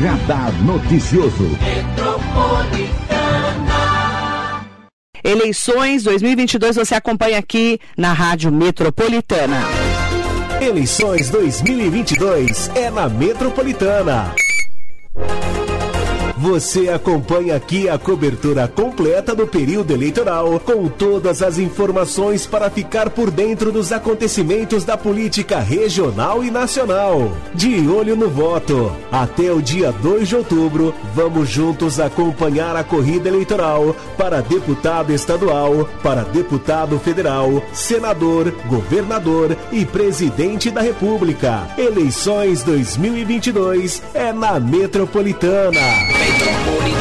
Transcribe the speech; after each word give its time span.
Radar 0.00 0.50
Noticioso. 0.62 1.50
Eleições 5.22 6.04
2022 6.04 6.76
você 6.76 6.94
acompanha 6.94 7.38
aqui 7.38 7.78
na 7.98 8.14
Rádio 8.14 8.50
Metropolitana. 8.50 9.58
Eleições 10.58 11.28
2022 11.28 12.70
é 12.74 12.90
na 12.90 13.10
Metropolitana. 13.10 14.34
Você 16.40 16.88
acompanha 16.88 17.54
aqui 17.54 17.86
a 17.86 17.98
cobertura 17.98 18.66
completa 18.66 19.34
do 19.34 19.46
período 19.46 19.92
eleitoral, 19.92 20.58
com 20.58 20.88
todas 20.88 21.42
as 21.42 21.58
informações 21.58 22.46
para 22.46 22.70
ficar 22.70 23.10
por 23.10 23.30
dentro 23.30 23.70
dos 23.70 23.92
acontecimentos 23.92 24.82
da 24.82 24.96
política 24.96 25.60
regional 25.60 26.42
e 26.42 26.50
nacional. 26.50 27.30
De 27.52 27.86
olho 27.86 28.16
no 28.16 28.30
voto. 28.30 28.90
Até 29.12 29.52
o 29.52 29.60
dia 29.60 29.92
2 29.92 30.28
de 30.28 30.36
outubro, 30.36 30.94
vamos 31.14 31.46
juntos 31.50 32.00
acompanhar 32.00 32.74
a 32.74 32.82
corrida 32.82 33.28
eleitoral 33.28 33.94
para 34.16 34.40
deputado 34.40 35.12
estadual, 35.12 35.86
para 36.02 36.22
deputado 36.22 36.98
federal, 36.98 37.62
senador, 37.74 38.50
governador 38.66 39.54
e 39.70 39.84
presidente 39.84 40.70
da 40.70 40.80
República. 40.80 41.68
Eleições 41.76 42.62
2022 42.62 44.02
é 44.14 44.32
na 44.32 44.58
Metropolitana. 44.58 46.29
Metropolitana. 46.30 46.99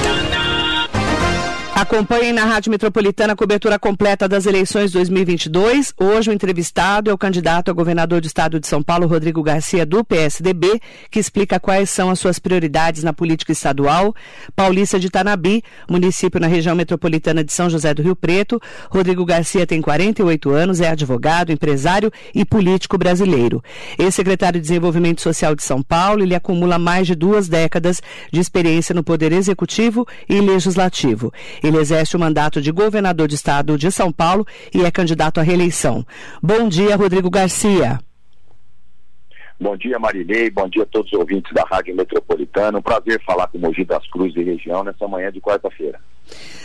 Acompanhem 1.80 2.34
na 2.34 2.44
Rádio 2.44 2.72
Metropolitana 2.72 3.32
a 3.32 3.36
cobertura 3.38 3.80
completa 3.80 4.28
das 4.28 4.46
eleições 4.46 4.92
2022. 4.92 5.94
Hoje 5.98 6.30
o 6.30 6.34
entrevistado 6.34 7.10
é 7.10 7.14
o 7.14 7.18
candidato 7.18 7.72
a 7.72 7.74
governador 7.74 8.20
do 8.20 8.28
estado 8.28 8.60
de 8.60 8.68
São 8.68 8.84
Paulo, 8.84 9.08
Rodrigo 9.08 9.42
Garcia, 9.42 9.86
do 9.86 10.04
PSDB, 10.04 10.82
que 11.10 11.20
explica 11.20 11.58
quais 11.58 11.90
são 11.90 12.10
as 12.10 12.20
suas 12.20 12.38
prioridades 12.38 13.02
na 13.02 13.14
política 13.14 13.54
estadual. 13.54 14.14
Paulista 14.58 15.00
de 15.00 15.10
Tanabi, 15.10 15.64
município 15.90 16.38
na 16.38 16.48
região 16.48 16.76
metropolitana 16.76 17.46
de 17.46 17.54
São 17.54 17.70
José 17.70 17.94
do 17.94 18.02
Rio 18.02 18.14
Preto. 18.14 18.62
Rodrigo 18.92 19.24
Garcia 19.24 19.66
tem 19.66 19.82
48 19.82 20.50
anos, 20.50 20.82
é 20.82 20.90
advogado, 20.90 21.54
empresário 21.54 22.12
e 22.36 22.44
político 22.44 22.98
brasileiro. 22.98 23.64
Ex-secretário 23.98 24.60
de 24.60 24.68
Desenvolvimento 24.68 25.22
Social 25.22 25.56
de 25.56 25.64
São 25.64 25.82
Paulo, 25.82 26.24
ele 26.24 26.36
acumula 26.36 26.78
mais 26.78 27.08
de 27.08 27.16
duas 27.16 27.48
décadas 27.48 28.02
de 28.34 28.42
experiência 28.42 28.94
no 28.94 29.02
Poder 29.02 29.32
Executivo 29.32 30.06
e 30.28 30.42
Legislativo. 30.42 31.32
Ele 31.70 31.78
exerce 31.78 32.16
o 32.16 32.20
mandato 32.20 32.60
de 32.60 32.72
governador 32.72 33.28
de 33.28 33.36
estado 33.36 33.78
de 33.78 33.92
São 33.92 34.12
Paulo 34.12 34.46
e 34.74 34.84
é 34.84 34.90
candidato 34.90 35.40
à 35.40 35.44
reeleição. 35.44 36.04
Bom 36.42 36.68
dia, 36.68 36.96
Rodrigo 36.96 37.30
Garcia. 37.30 38.00
Bom 39.62 39.78
dia, 39.78 40.00
Marilei. 40.00 40.50
Bom 40.50 40.68
dia 40.68 40.82
a 40.82 40.86
todos 40.88 41.14
os 41.14 41.20
ouvintes 41.20 41.54
da 41.54 41.64
Rádio 41.64 41.96
Metropolitana. 41.96 42.80
Um 42.80 42.82
prazer 42.82 43.22
falar 43.24 43.46
com 43.48 43.60
o 43.60 43.62
Mogi 43.62 43.86
das 43.86 44.10
Cruzes 44.10 44.36
e 44.38 44.44
região 44.44 44.84
nessa 44.84 45.08
manhã 45.08 45.32
de 45.32 45.40
quarta-feira. 45.40 46.00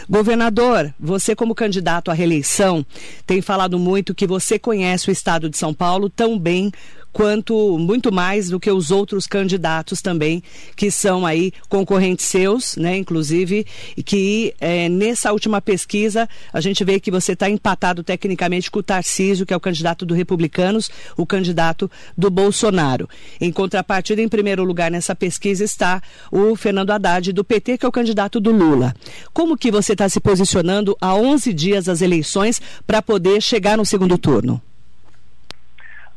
Governador, 0.08 0.94
você 0.98 1.36
como 1.36 1.54
candidato 1.54 2.10
à 2.10 2.14
reeleição 2.14 2.84
tem 3.26 3.42
falado 3.42 3.78
muito 3.78 4.14
que 4.14 4.26
você 4.26 4.58
conhece 4.58 5.10
o 5.10 5.12
estado 5.12 5.50
de 5.50 5.58
São 5.58 5.74
Paulo 5.74 6.08
tão 6.08 6.38
bem 6.38 6.72
quanto 7.14 7.78
muito 7.78 8.12
mais 8.12 8.50
do 8.50 8.58
que 8.58 8.68
os 8.68 8.90
outros 8.90 9.24
candidatos 9.24 10.02
também 10.02 10.42
que 10.74 10.90
são 10.90 11.24
aí 11.24 11.52
concorrentes 11.68 12.26
seus, 12.26 12.76
né? 12.76 12.98
Inclusive 12.98 13.64
que 14.04 14.52
é, 14.60 14.88
nessa 14.88 15.32
última 15.32 15.62
pesquisa 15.62 16.28
a 16.52 16.60
gente 16.60 16.82
vê 16.84 16.98
que 16.98 17.12
você 17.12 17.32
está 17.32 17.48
empatado 17.48 18.02
tecnicamente 18.02 18.68
com 18.68 18.80
o 18.80 18.82
Tarcísio, 18.82 19.46
que 19.46 19.54
é 19.54 19.56
o 19.56 19.60
candidato 19.60 20.04
do 20.04 20.12
Republicanos, 20.12 20.90
o 21.16 21.24
candidato 21.24 21.88
do 22.18 22.28
Bolsonaro. 22.28 23.08
Em 23.40 23.52
contrapartida, 23.52 24.20
em 24.20 24.28
primeiro 24.28 24.64
lugar 24.64 24.90
nessa 24.90 25.14
pesquisa 25.14 25.62
está 25.62 26.02
o 26.32 26.56
Fernando 26.56 26.90
Haddad 26.90 27.32
do 27.32 27.44
PT, 27.44 27.78
que 27.78 27.86
é 27.86 27.88
o 27.88 27.92
candidato 27.92 28.40
do 28.40 28.50
Lula. 28.50 28.92
Como 29.32 29.56
que 29.56 29.70
você 29.70 29.92
está 29.92 30.08
se 30.08 30.18
posicionando 30.18 30.96
há 31.00 31.14
11 31.14 31.52
dias 31.52 31.84
das 31.84 32.02
eleições 32.02 32.60
para 32.84 33.00
poder 33.00 33.40
chegar 33.40 33.76
no 33.76 33.86
segundo 33.86 34.18
turno? 34.18 34.60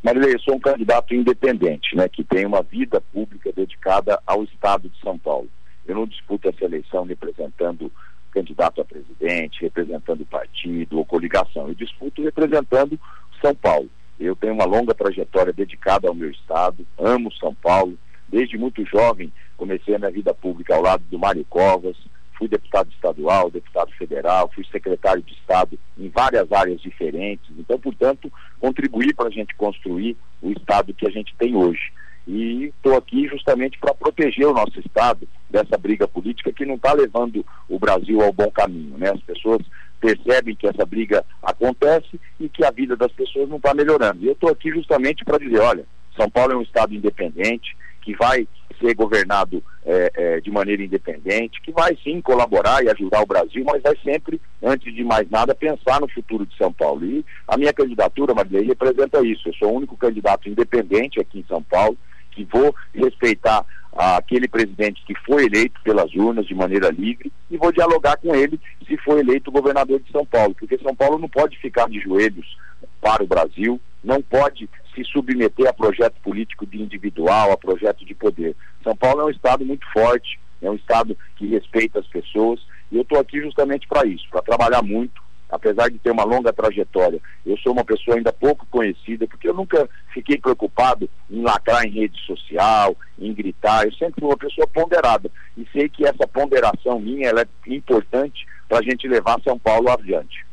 Marilei, 0.04 0.36
eu 0.36 0.40
sou 0.40 0.56
um 0.56 0.60
candidato 0.60 1.14
independente, 1.14 1.96
né, 1.96 2.08
que 2.08 2.24
tem 2.24 2.46
uma 2.46 2.62
vida 2.62 3.02
pública 3.02 3.52
dedicada 3.52 4.20
ao 4.26 4.44
Estado 4.44 4.90
de 4.90 5.00
São 5.00 5.18
Paulo. 5.18 5.50
Eu 5.86 5.96
não 5.96 6.06
disputo 6.06 6.48
essa 6.50 6.66
eleição 6.66 7.04
representando 7.06 7.92
candidato 8.32 8.82
a 8.82 8.86
presidente, 8.86 9.62
representando 9.62 10.26
partido 10.26 10.98
ou 10.98 11.06
coligação. 11.06 11.68
Eu 11.68 11.74
disputo 11.74 12.22
representando 12.22 13.00
São 13.42 13.56
Paulo. 13.56 13.90
Eu 14.20 14.36
tenho 14.36 14.54
uma 14.54 14.66
longa 14.66 14.94
trajetória 14.94 15.54
dedicada 15.54 16.08
ao 16.08 16.14
meu 16.14 16.30
estado, 16.30 16.86
amo 16.98 17.32
São 17.34 17.54
Paulo. 17.54 17.98
Desde 18.28 18.58
muito 18.58 18.86
jovem 18.86 19.32
comecei 19.56 19.96
a 19.96 20.00
minha 20.00 20.12
vida 20.12 20.34
pública 20.34 20.76
ao 20.76 20.82
lado 20.82 21.04
do 21.10 21.18
Mário 21.18 21.46
Covas, 21.50 21.98
fui 22.38 22.48
deputado 22.48 22.90
estadual, 22.92 23.50
deputado 23.50 23.92
federal, 23.94 24.50
fui 24.54 24.66
secretário 24.72 25.24
de 25.24 25.34
Estado 25.34 25.78
em 25.98 26.10
várias 26.10 26.52
áreas 26.52 26.80
diferentes. 26.82 27.50
Então, 27.58 27.80
portanto, 27.80 28.32
contribuí 28.60 29.14
para 29.14 29.28
a 29.28 29.32
gente 29.32 29.56
construir 29.56 30.16
o 30.42 30.52
Estado 30.52 30.94
que 30.94 31.08
a 31.08 31.12
gente 31.12 31.36
tem 31.38 31.56
hoje. 31.56 31.92
E 32.28 32.66
estou 32.66 32.98
aqui 32.98 33.28
justamente 33.28 33.80
para 33.80 33.94
proteger 33.94 34.46
o 34.46 34.54
nosso 34.54 34.80
Estado 34.80 35.28
dessa 35.50 35.78
briga 35.78 36.08
política 36.08 36.52
que 36.52 36.66
não 36.66 36.76
está 36.76 36.92
levando 36.92 37.46
o 37.70 37.80
Brasil 37.80 38.22
ao 38.22 38.34
bom 38.34 38.52
caminho. 38.52 38.98
Né? 38.98 39.10
As 39.10 39.22
pessoas 39.22 39.62
percebem 40.00 40.56
que 40.56 40.68
essa 40.68 40.86
briga 40.86 41.24
acontece 41.42 42.20
e 42.40 42.50
que 42.50 42.66
a 42.66 42.72
vida 42.72 42.96
das 42.96 43.12
pessoas 43.14 43.50
não 43.50 43.58
está 43.58 43.74
melhorando. 43.74 44.24
E 44.24 44.28
eu 44.28 44.34
estou 44.34 44.50
aqui 44.50 44.70
justamente 44.72 45.24
para 45.24 45.40
dizer, 45.40 45.60
olha, 45.60 45.86
São 46.18 46.30
Paulo 46.30 46.54
é 46.54 46.58
um 46.58 46.62
Estado 46.62 46.94
independente, 46.94 47.76
que 48.02 48.14
vai 48.16 48.46
ser 48.80 48.94
governado 48.94 49.64
é, 49.86 50.12
é, 50.16 50.42
de 50.42 50.52
maneira 50.52 50.84
independente, 50.84 51.62
que 51.62 51.72
vai 51.72 51.98
sim 52.04 52.22
colaborar 52.22 52.84
e 52.84 52.90
ajudar 52.90 53.22
o 53.22 53.26
Brasil, 53.26 53.64
mas 53.66 53.82
vai 53.82 53.96
sempre, 54.04 54.42
antes 54.62 54.94
de 54.94 55.04
mais 55.04 55.30
nada, 55.30 55.56
pensar 55.56 56.00
no 56.00 56.08
futuro 56.10 56.46
de 56.46 56.56
São 56.58 56.72
Paulo. 56.72 57.06
E 57.06 57.26
a 57.48 57.58
minha 57.58 57.74
candidatura, 57.74 58.34
Marilei, 58.34 58.66
representa 58.66 59.26
isso. 59.26 59.50
Eu 59.50 59.54
sou 59.54 59.72
o 59.72 59.78
único 59.78 59.98
candidato 59.98 60.50
independente 60.50 61.20
aqui 61.20 61.40
em 61.40 61.46
São 61.48 61.62
Paulo, 61.64 61.98
que 62.32 62.44
vou 62.44 62.76
respeitar 62.94 63.66
aquele 63.98 64.48
presidente 64.48 65.04
que 65.06 65.16
foi 65.26 65.46
eleito 65.46 65.82
pelas 65.84 66.14
urnas 66.14 66.46
de 66.46 66.54
maneira 66.54 66.90
livre 66.90 67.32
e 67.50 67.58
vou 67.58 67.72
dialogar 67.72 68.18
com 68.18 68.36
ele 68.36 68.60
se 68.88 68.96
for 68.98 69.18
eleito 69.18 69.52
governador 69.52 70.00
de 70.00 70.12
São 70.12 70.24
Paulo, 70.24 70.54
porque 70.54 70.78
São 70.78 70.96
Paulo 70.96 71.18
não 71.18 71.28
pode 71.28 71.58
ficar 71.58 71.90
de 71.90 72.00
joelhos 72.00 72.58
para 73.02 73.24
o 73.24 73.28
Brasil, 73.28 73.82
não 74.08 74.22
pode 74.22 74.70
se 74.96 75.04
submeter 75.04 75.68
a 75.68 75.74
projeto 75.74 76.16
político 76.24 76.66
de 76.66 76.82
individual, 76.82 77.52
a 77.52 77.58
projeto 77.58 78.06
de 78.06 78.16
poder. 78.16 78.56
São 78.82 78.96
Paulo 78.96 79.22
é 79.22 79.26
um 79.26 79.30
estado 79.30 79.66
muito 79.66 79.86
forte, 79.92 80.40
é 80.62 80.72
um 80.72 80.76
estado 80.76 81.16
que 81.36 81.46
respeita 81.46 82.00
as 82.00 82.08
pessoas, 82.08 82.66
e 82.90 82.96
eu 82.96 83.02
estou 83.02 83.20
aqui 83.20 83.42
justamente 83.42 83.86
para 83.86 84.08
isso, 84.08 84.26
para 84.32 84.42
trabalhar 84.42 84.82
muito, 84.82 85.22
apesar 85.50 85.90
de 85.90 86.00
ter 86.00 86.12
uma 86.12 86.24
longa 86.24 86.54
trajetória. 86.54 87.20
Eu 87.46 87.58
sou 87.58 87.74
uma 87.74 87.84
pessoa 87.84 88.16
ainda 88.16 88.32
pouco 88.32 88.66
conhecida, 88.68 89.28
porque 89.28 89.50
eu 89.50 89.54
nunca 89.54 89.90
fiquei 90.14 90.38
preocupado 90.38 91.10
em 91.30 91.42
lacrar 91.42 91.86
em 91.86 91.92
rede 91.92 92.18
social, 92.26 92.96
em 93.20 93.34
gritar. 93.34 93.84
Eu 93.84 93.94
sempre 93.94 94.22
fui 94.22 94.30
uma 94.30 94.38
pessoa 94.38 94.68
ponderada 94.68 95.30
e 95.58 95.68
sei 95.74 95.90
que 95.90 96.06
essa 96.06 96.26
ponderação 96.26 96.98
minha 96.98 97.30
é 97.30 97.74
importante 97.74 98.48
para 98.70 98.80
a 98.80 98.84
gente 98.84 99.06
levar 99.06 99.42
São 99.44 99.60
Paulo 99.60 99.90
adiante. 99.92 100.47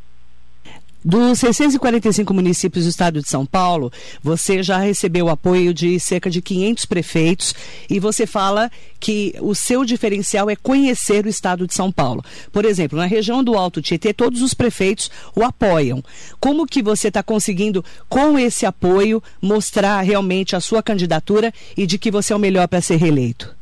Dos 1.06 1.40
645 1.40 2.32
municípios 2.32 2.86
do 2.86 2.88
estado 2.88 3.20
de 3.20 3.28
São 3.28 3.44
Paulo, 3.44 3.92
você 4.22 4.62
já 4.62 4.78
recebeu 4.78 5.28
apoio 5.28 5.74
de 5.74 6.00
cerca 6.00 6.30
de 6.30 6.40
500 6.40 6.86
prefeitos 6.86 7.54
e 7.90 8.00
você 8.00 8.26
fala 8.26 8.70
que 8.98 9.34
o 9.42 9.54
seu 9.54 9.84
diferencial 9.84 10.48
é 10.48 10.56
conhecer 10.56 11.26
o 11.26 11.28
estado 11.28 11.66
de 11.66 11.74
São 11.74 11.92
Paulo. 11.92 12.24
Por 12.50 12.64
exemplo, 12.64 12.96
na 12.96 13.04
região 13.04 13.44
do 13.44 13.54
Alto 13.54 13.82
Tietê, 13.82 14.14
todos 14.14 14.40
os 14.40 14.54
prefeitos 14.54 15.10
o 15.36 15.44
apoiam. 15.44 16.02
Como 16.40 16.66
que 16.66 16.82
você 16.82 17.08
está 17.08 17.22
conseguindo, 17.22 17.84
com 18.08 18.38
esse 18.38 18.64
apoio, 18.64 19.22
mostrar 19.42 20.00
realmente 20.00 20.56
a 20.56 20.60
sua 20.60 20.82
candidatura 20.82 21.52
e 21.76 21.86
de 21.86 21.98
que 21.98 22.10
você 22.10 22.32
é 22.32 22.36
o 22.36 22.38
melhor 22.38 22.66
para 22.66 22.80
ser 22.80 22.96
reeleito? 22.96 23.54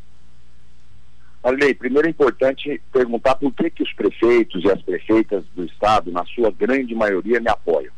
Olha, 1.45 1.75
primeiro 1.75 2.07
é 2.07 2.11
importante 2.11 2.81
perguntar 2.93 3.35
por 3.35 3.53
que, 3.53 3.69
que 3.69 3.83
os 3.83 3.93
prefeitos 3.95 4.63
e 4.63 4.71
as 4.71 4.81
prefeitas 4.81 5.45
do 5.57 5.65
Estado, 5.65 6.13
na 6.13 6.25
sua 6.27 6.53
grande 6.53 6.95
maioria, 6.95 7.41
me 7.41 7.49
apoiam. 7.49 7.93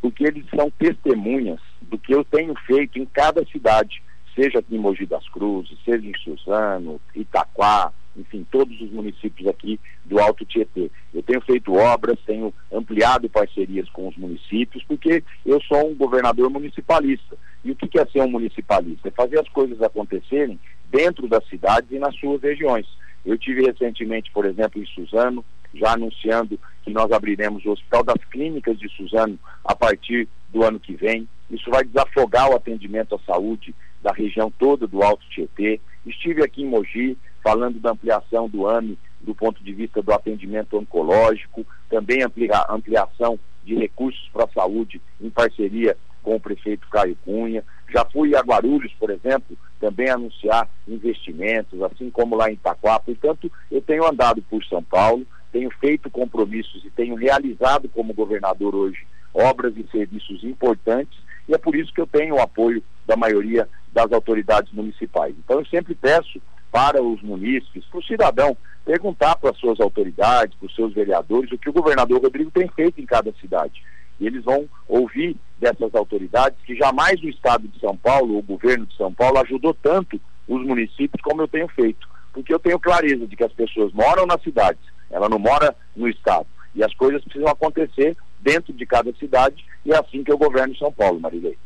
Porque 0.00 0.24
eles 0.24 0.44
são 0.54 0.68
testemunhas 0.70 1.60
do 1.80 1.96
que 1.96 2.12
eu 2.12 2.24
tenho 2.24 2.54
feito 2.66 2.98
em 2.98 3.06
cada 3.06 3.44
cidade, 3.46 4.02
seja 4.34 4.58
aqui 4.58 4.74
em 4.74 4.78
Mogi 4.78 5.06
das 5.06 5.28
Cruzes, 5.28 5.78
seja 5.84 6.04
em 6.04 6.14
Suzano, 6.18 7.00
Itaquá, 7.14 7.92
enfim, 8.16 8.44
todos 8.50 8.80
os 8.80 8.90
municípios 8.90 9.48
aqui 9.48 9.78
do 10.04 10.18
Alto 10.18 10.44
Tietê. 10.44 10.90
Eu 11.14 11.22
tenho 11.22 11.40
feito 11.42 11.74
obras, 11.74 12.18
tenho 12.26 12.52
ampliado 12.72 13.28
parcerias 13.28 13.88
com 13.90 14.08
os 14.08 14.16
municípios, 14.16 14.82
porque 14.84 15.22
eu 15.46 15.60
sou 15.62 15.88
um 15.88 15.94
governador 15.94 16.50
municipalista. 16.50 17.36
E 17.64 17.70
o 17.70 17.76
que 17.76 17.98
é 17.98 18.04
ser 18.06 18.22
um 18.22 18.30
municipalista? 18.30 19.08
É 19.08 19.12
fazer 19.12 19.38
as 19.38 19.48
coisas 19.48 19.80
acontecerem 19.82 20.58
dentro 20.90 21.28
das 21.28 21.46
cidades 21.48 21.90
e 21.90 21.98
nas 21.98 22.14
suas 22.16 22.42
regiões. 22.42 22.86
Eu 23.24 23.36
tive 23.36 23.62
recentemente, 23.62 24.30
por 24.30 24.46
exemplo, 24.46 24.82
em 24.82 24.86
Suzano, 24.86 25.44
já 25.74 25.92
anunciando 25.92 26.58
que 26.82 26.90
nós 26.90 27.10
abriremos 27.12 27.64
o 27.64 27.70
Hospital 27.70 28.02
das 28.02 28.24
Clínicas 28.30 28.78
de 28.78 28.88
Suzano 28.88 29.38
a 29.64 29.74
partir 29.74 30.28
do 30.50 30.64
ano 30.64 30.80
que 30.80 30.94
vem. 30.94 31.28
Isso 31.50 31.70
vai 31.70 31.84
desafogar 31.84 32.50
o 32.50 32.56
atendimento 32.56 33.14
à 33.14 33.18
saúde 33.20 33.74
da 34.02 34.12
região 34.12 34.50
toda 34.50 34.86
do 34.86 35.02
Alto 35.02 35.28
Tietê. 35.28 35.80
Estive 36.06 36.42
aqui 36.42 36.62
em 36.62 36.66
Mogi 36.66 37.18
falando 37.42 37.78
da 37.80 37.90
ampliação 37.90 38.48
do 38.48 38.66
AME 38.66 38.98
do 39.20 39.34
ponto 39.34 39.62
de 39.62 39.72
vista 39.72 40.00
do 40.00 40.12
atendimento 40.12 40.78
oncológico, 40.78 41.66
também 41.90 42.22
amplia, 42.22 42.64
ampliação 42.70 43.38
de 43.64 43.74
recursos 43.74 44.28
para 44.32 44.44
a 44.44 44.52
saúde 44.52 45.00
em 45.20 45.28
parceria 45.28 45.96
com 46.28 46.36
o 46.36 46.40
prefeito 46.40 46.86
Caio 46.90 47.16
Cunha. 47.24 47.64
Já 47.90 48.04
fui 48.04 48.36
a 48.36 48.40
Guarulhos, 48.40 48.92
por 49.00 49.08
exemplo, 49.08 49.56
também 49.80 50.10
anunciar 50.10 50.68
investimentos, 50.86 51.80
assim 51.80 52.10
como 52.10 52.36
lá 52.36 52.50
em 52.50 52.52
Itaquá. 52.52 53.00
Portanto, 53.00 53.50
eu 53.70 53.80
tenho 53.80 54.06
andado 54.06 54.42
por 54.42 54.62
São 54.66 54.82
Paulo, 54.82 55.26
tenho 55.50 55.70
feito 55.80 56.10
compromissos 56.10 56.84
e 56.84 56.90
tenho 56.90 57.14
realizado 57.14 57.88
como 57.88 58.12
governador 58.12 58.74
hoje 58.74 59.06
obras 59.32 59.74
e 59.76 59.86
serviços 59.90 60.44
importantes 60.44 61.18
e 61.48 61.54
é 61.54 61.58
por 61.58 61.74
isso 61.74 61.92
que 61.94 62.00
eu 62.00 62.06
tenho 62.06 62.34
o 62.34 62.40
apoio 62.40 62.82
da 63.06 63.16
maioria 63.16 63.66
das 63.90 64.12
autoridades 64.12 64.70
municipais. 64.72 65.34
Então 65.38 65.60
eu 65.60 65.66
sempre 65.66 65.94
peço 65.94 66.42
para 66.70 67.02
os 67.02 67.22
munícipes, 67.22 67.86
para 67.86 68.00
o 68.00 68.04
cidadão, 68.04 68.54
perguntar 68.84 69.36
para 69.36 69.50
as 69.50 69.56
suas 69.56 69.80
autoridades, 69.80 70.54
para 70.58 70.66
os 70.66 70.74
seus 70.74 70.92
vereadores, 70.92 71.50
o 71.52 71.58
que 71.58 71.70
o 71.70 71.72
governador 71.72 72.20
Rodrigo 72.20 72.50
tem 72.50 72.68
feito 72.68 73.00
em 73.00 73.06
cada 73.06 73.32
cidade. 73.40 73.82
E 74.20 74.26
eles 74.26 74.44
vão 74.44 74.68
ouvir 74.86 75.36
dessas 75.58 75.94
autoridades 75.94 76.58
que 76.64 76.76
jamais 76.76 77.20
o 77.22 77.28
Estado 77.28 77.66
de 77.68 77.78
São 77.80 77.96
Paulo, 77.96 78.38
o 78.38 78.42
governo 78.42 78.86
de 78.86 78.96
São 78.96 79.12
Paulo, 79.12 79.38
ajudou 79.38 79.74
tanto 79.74 80.20
os 80.46 80.64
municípios 80.64 81.20
como 81.22 81.42
eu 81.42 81.48
tenho 81.48 81.68
feito. 81.68 82.08
Porque 82.32 82.52
eu 82.52 82.58
tenho 82.58 82.78
clareza 82.78 83.26
de 83.26 83.36
que 83.36 83.44
as 83.44 83.52
pessoas 83.52 83.92
moram 83.92 84.26
nas 84.26 84.42
cidades, 84.42 84.80
ela 85.10 85.28
não 85.28 85.38
mora 85.38 85.74
no 85.96 86.08
Estado. 86.08 86.46
E 86.74 86.84
as 86.84 86.94
coisas 86.94 87.22
precisam 87.24 87.48
acontecer 87.48 88.16
dentro 88.40 88.72
de 88.72 88.86
cada 88.86 89.12
cidade, 89.14 89.64
e 89.84 89.92
é 89.92 89.98
assim 89.98 90.22
que 90.22 90.30
eu 90.30 90.38
governo 90.38 90.76
São 90.76 90.92
Paulo, 90.92 91.20
Marilei. 91.20 91.58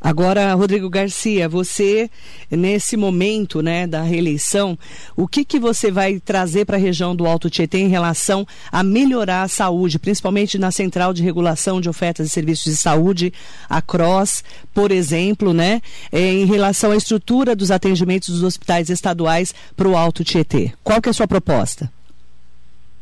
Agora, 0.00 0.54
Rodrigo 0.54 0.88
Garcia, 0.88 1.46
você, 1.46 2.08
nesse 2.50 2.96
momento 2.96 3.60
né, 3.60 3.86
da 3.86 4.00
reeleição, 4.00 4.78
o 5.14 5.28
que, 5.28 5.44
que 5.44 5.60
você 5.60 5.90
vai 5.90 6.18
trazer 6.18 6.64
para 6.64 6.78
a 6.78 6.80
região 6.80 7.14
do 7.14 7.26
Alto 7.26 7.50
Tietê 7.50 7.78
em 7.78 7.88
relação 7.88 8.46
a 8.72 8.82
melhorar 8.82 9.42
a 9.42 9.48
saúde, 9.48 9.98
principalmente 9.98 10.58
na 10.58 10.70
Central 10.70 11.12
de 11.12 11.22
Regulação 11.22 11.82
de 11.82 11.88
Ofertas 11.90 12.26
e 12.26 12.30
Serviços 12.30 12.72
de 12.72 12.78
Saúde, 12.78 13.30
a 13.68 13.82
CROSS, 13.82 14.42
por 14.72 14.90
exemplo, 14.90 15.52
né, 15.52 15.82
eh, 16.10 16.32
em 16.32 16.46
relação 16.46 16.92
à 16.92 16.96
estrutura 16.96 17.54
dos 17.54 17.70
atendimentos 17.70 18.30
dos 18.30 18.42
hospitais 18.42 18.88
estaduais 18.88 19.54
para 19.76 19.86
o 19.86 19.96
Alto 19.96 20.24
Tietê? 20.24 20.72
Qual 20.82 21.02
que 21.02 21.08
é 21.08 21.10
a 21.10 21.14
sua 21.14 21.28
proposta? 21.28 21.92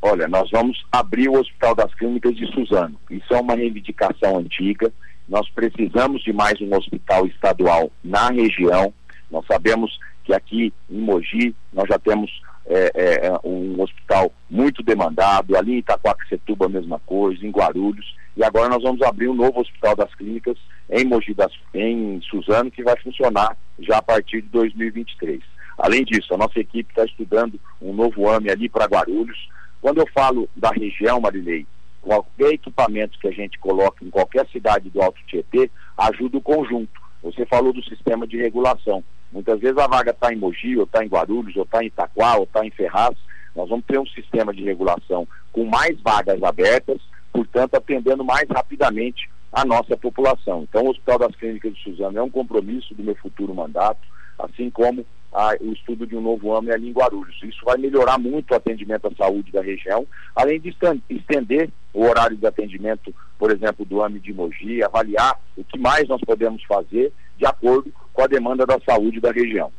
Olha, 0.02 0.26
nós 0.26 0.50
vamos 0.50 0.84
abrir 0.90 1.28
o 1.28 1.38
Hospital 1.38 1.74
das 1.74 1.92
Clínicas 1.94 2.36
de 2.36 2.46
Suzano. 2.52 2.98
Isso 3.10 3.34
é 3.34 3.40
uma 3.40 3.54
reivindicação 3.54 4.38
antiga 4.38 4.92
nós 5.28 5.48
precisamos 5.50 6.22
de 6.22 6.32
mais 6.32 6.60
um 6.60 6.74
hospital 6.74 7.26
estadual 7.26 7.90
na 8.02 8.30
região. 8.30 8.92
Nós 9.30 9.44
sabemos 9.46 9.98
que 10.24 10.32
aqui 10.32 10.72
em 10.90 10.98
Mogi 10.98 11.54
nós 11.72 11.86
já 11.88 11.98
temos 11.98 12.30
é, 12.66 13.26
é, 13.26 13.40
um 13.44 13.80
hospital 13.80 14.32
muito 14.48 14.82
demandado, 14.82 15.56
ali 15.56 15.74
em 15.74 15.78
Itaquaquecetuba 15.78 16.66
a 16.66 16.70
mesma 16.70 16.98
coisa, 17.00 17.46
em 17.46 17.50
Guarulhos, 17.50 18.14
e 18.36 18.44
agora 18.44 18.68
nós 18.68 18.82
vamos 18.82 19.02
abrir 19.02 19.28
um 19.28 19.34
novo 19.34 19.60
hospital 19.60 19.96
das 19.96 20.14
clínicas 20.14 20.56
em 20.90 21.04
Mogi 21.04 21.34
das, 21.34 21.52
em 21.74 22.20
Suzano, 22.22 22.70
que 22.70 22.82
vai 22.82 22.96
funcionar 23.02 23.56
já 23.80 23.98
a 23.98 24.02
partir 24.02 24.42
de 24.42 24.48
2023. 24.48 25.40
Além 25.78 26.04
disso, 26.04 26.34
a 26.34 26.38
nossa 26.38 26.58
equipe 26.58 26.90
está 26.90 27.04
estudando 27.04 27.58
um 27.80 27.92
novo 27.92 28.28
AME 28.28 28.50
ali 28.50 28.68
para 28.68 28.86
Guarulhos. 28.86 29.48
Quando 29.80 29.98
eu 29.98 30.06
falo 30.12 30.48
da 30.56 30.70
região, 30.70 31.20
Marilei, 31.20 31.66
qualquer 32.00 32.52
equipamento 32.52 33.18
que 33.18 33.28
a 33.28 33.32
gente 33.32 33.58
coloque 33.58 34.04
em 34.04 34.10
qualquer 34.10 34.46
cidade 34.48 34.90
do 34.90 35.02
Alto 35.02 35.20
Tietê 35.26 35.70
ajuda 35.96 36.38
o 36.38 36.42
conjunto. 36.42 37.00
Você 37.22 37.44
falou 37.46 37.72
do 37.72 37.82
sistema 37.84 38.26
de 38.26 38.36
regulação. 38.36 39.02
Muitas 39.32 39.60
vezes 39.60 39.76
a 39.76 39.86
vaga 39.86 40.12
está 40.12 40.32
em 40.32 40.36
Mogi, 40.36 40.76
ou 40.76 40.84
está 40.84 41.04
em 41.04 41.08
Guarulhos, 41.08 41.56
ou 41.56 41.64
está 41.64 41.82
em 41.82 41.88
Itaquá, 41.88 42.36
ou 42.36 42.44
está 42.44 42.64
em 42.64 42.70
Ferraz. 42.70 43.16
Nós 43.54 43.68
vamos 43.68 43.84
ter 43.86 43.98
um 43.98 44.06
sistema 44.06 44.54
de 44.54 44.62
regulação 44.62 45.26
com 45.52 45.64
mais 45.64 46.00
vagas 46.00 46.42
abertas, 46.42 47.00
portanto, 47.32 47.74
atendendo 47.74 48.24
mais 48.24 48.48
rapidamente 48.48 49.28
a 49.52 49.64
nossa 49.64 49.96
população. 49.96 50.62
Então, 50.62 50.84
o 50.84 50.90
Hospital 50.90 51.18
das 51.18 51.34
Clínicas 51.36 51.74
de 51.74 51.82
Suzano 51.82 52.18
é 52.18 52.22
um 52.22 52.30
compromisso 52.30 52.94
do 52.94 53.02
meu 53.02 53.16
futuro 53.16 53.54
mandato, 53.54 54.00
assim 54.38 54.70
como 54.70 55.04
a, 55.32 55.56
o 55.60 55.72
estudo 55.72 56.06
de 56.06 56.16
um 56.16 56.20
novo 56.20 56.54
AME 56.54 56.70
ali 56.70 56.88
em 56.88 56.92
Guarulhos. 56.92 57.36
Isso 57.42 57.64
vai 57.64 57.76
melhorar 57.76 58.18
muito 58.18 58.50
o 58.52 58.54
atendimento 58.54 59.06
à 59.06 59.10
saúde 59.14 59.52
da 59.52 59.62
região, 59.62 60.06
além 60.34 60.60
de 60.60 60.74
estender 61.10 61.70
o 61.92 62.04
horário 62.04 62.36
de 62.36 62.46
atendimento, 62.46 63.14
por 63.38 63.50
exemplo, 63.50 63.84
do 63.84 64.02
AME 64.02 64.20
de 64.20 64.32
Mogi, 64.32 64.82
avaliar 64.82 65.38
o 65.56 65.64
que 65.64 65.78
mais 65.78 66.08
nós 66.08 66.20
podemos 66.20 66.62
fazer 66.64 67.12
de 67.36 67.46
acordo 67.46 67.92
com 68.12 68.22
a 68.22 68.26
demanda 68.26 68.66
da 68.66 68.78
saúde 68.80 69.20
da 69.20 69.30
região. 69.30 69.70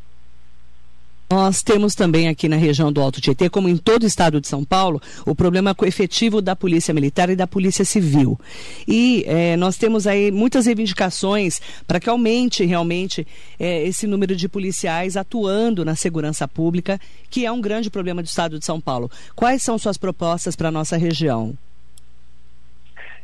Nós 1.32 1.62
temos 1.62 1.94
também 1.94 2.28
aqui 2.28 2.50
na 2.50 2.56
região 2.56 2.92
do 2.92 3.00
Alto 3.00 3.22
Tietê, 3.22 3.52
como 3.52 3.70
em 3.70 3.78
todo 3.78 4.02
o 4.02 4.08
estado 4.08 4.42
de 4.42 4.48
São 4.48 4.66
Paulo, 4.66 5.00
o 5.28 5.36
problema 5.36 5.76
efetivo 5.84 6.42
da 6.42 6.56
Polícia 6.56 6.92
Militar 6.92 7.30
e 7.30 7.36
da 7.36 7.46
Polícia 7.46 7.86
Civil. 7.86 8.40
E 8.88 9.24
é, 9.28 9.56
nós 9.56 9.78
temos 9.78 10.08
aí 10.08 10.32
muitas 10.32 10.66
reivindicações 10.66 11.62
para 11.86 12.00
que 12.00 12.10
aumente 12.10 12.66
realmente 12.66 13.28
é, 13.60 13.86
esse 13.86 14.08
número 14.08 14.36
de 14.36 14.50
policiais 14.50 15.16
atuando 15.16 15.86
na 15.86 15.96
segurança 15.96 16.48
pública, 16.48 17.00
que 17.30 17.46
é 17.46 17.52
um 17.52 17.62
grande 17.62 17.92
problema 17.92 18.24
do 18.24 18.26
estado 18.26 18.58
de 18.58 18.66
São 18.66 18.82
Paulo. 18.82 19.12
Quais 19.36 19.62
são 19.62 19.78
suas 19.78 19.98
propostas 19.98 20.56
para 20.56 20.70
a 20.70 20.72
nossa 20.72 20.98
região? 20.98 21.56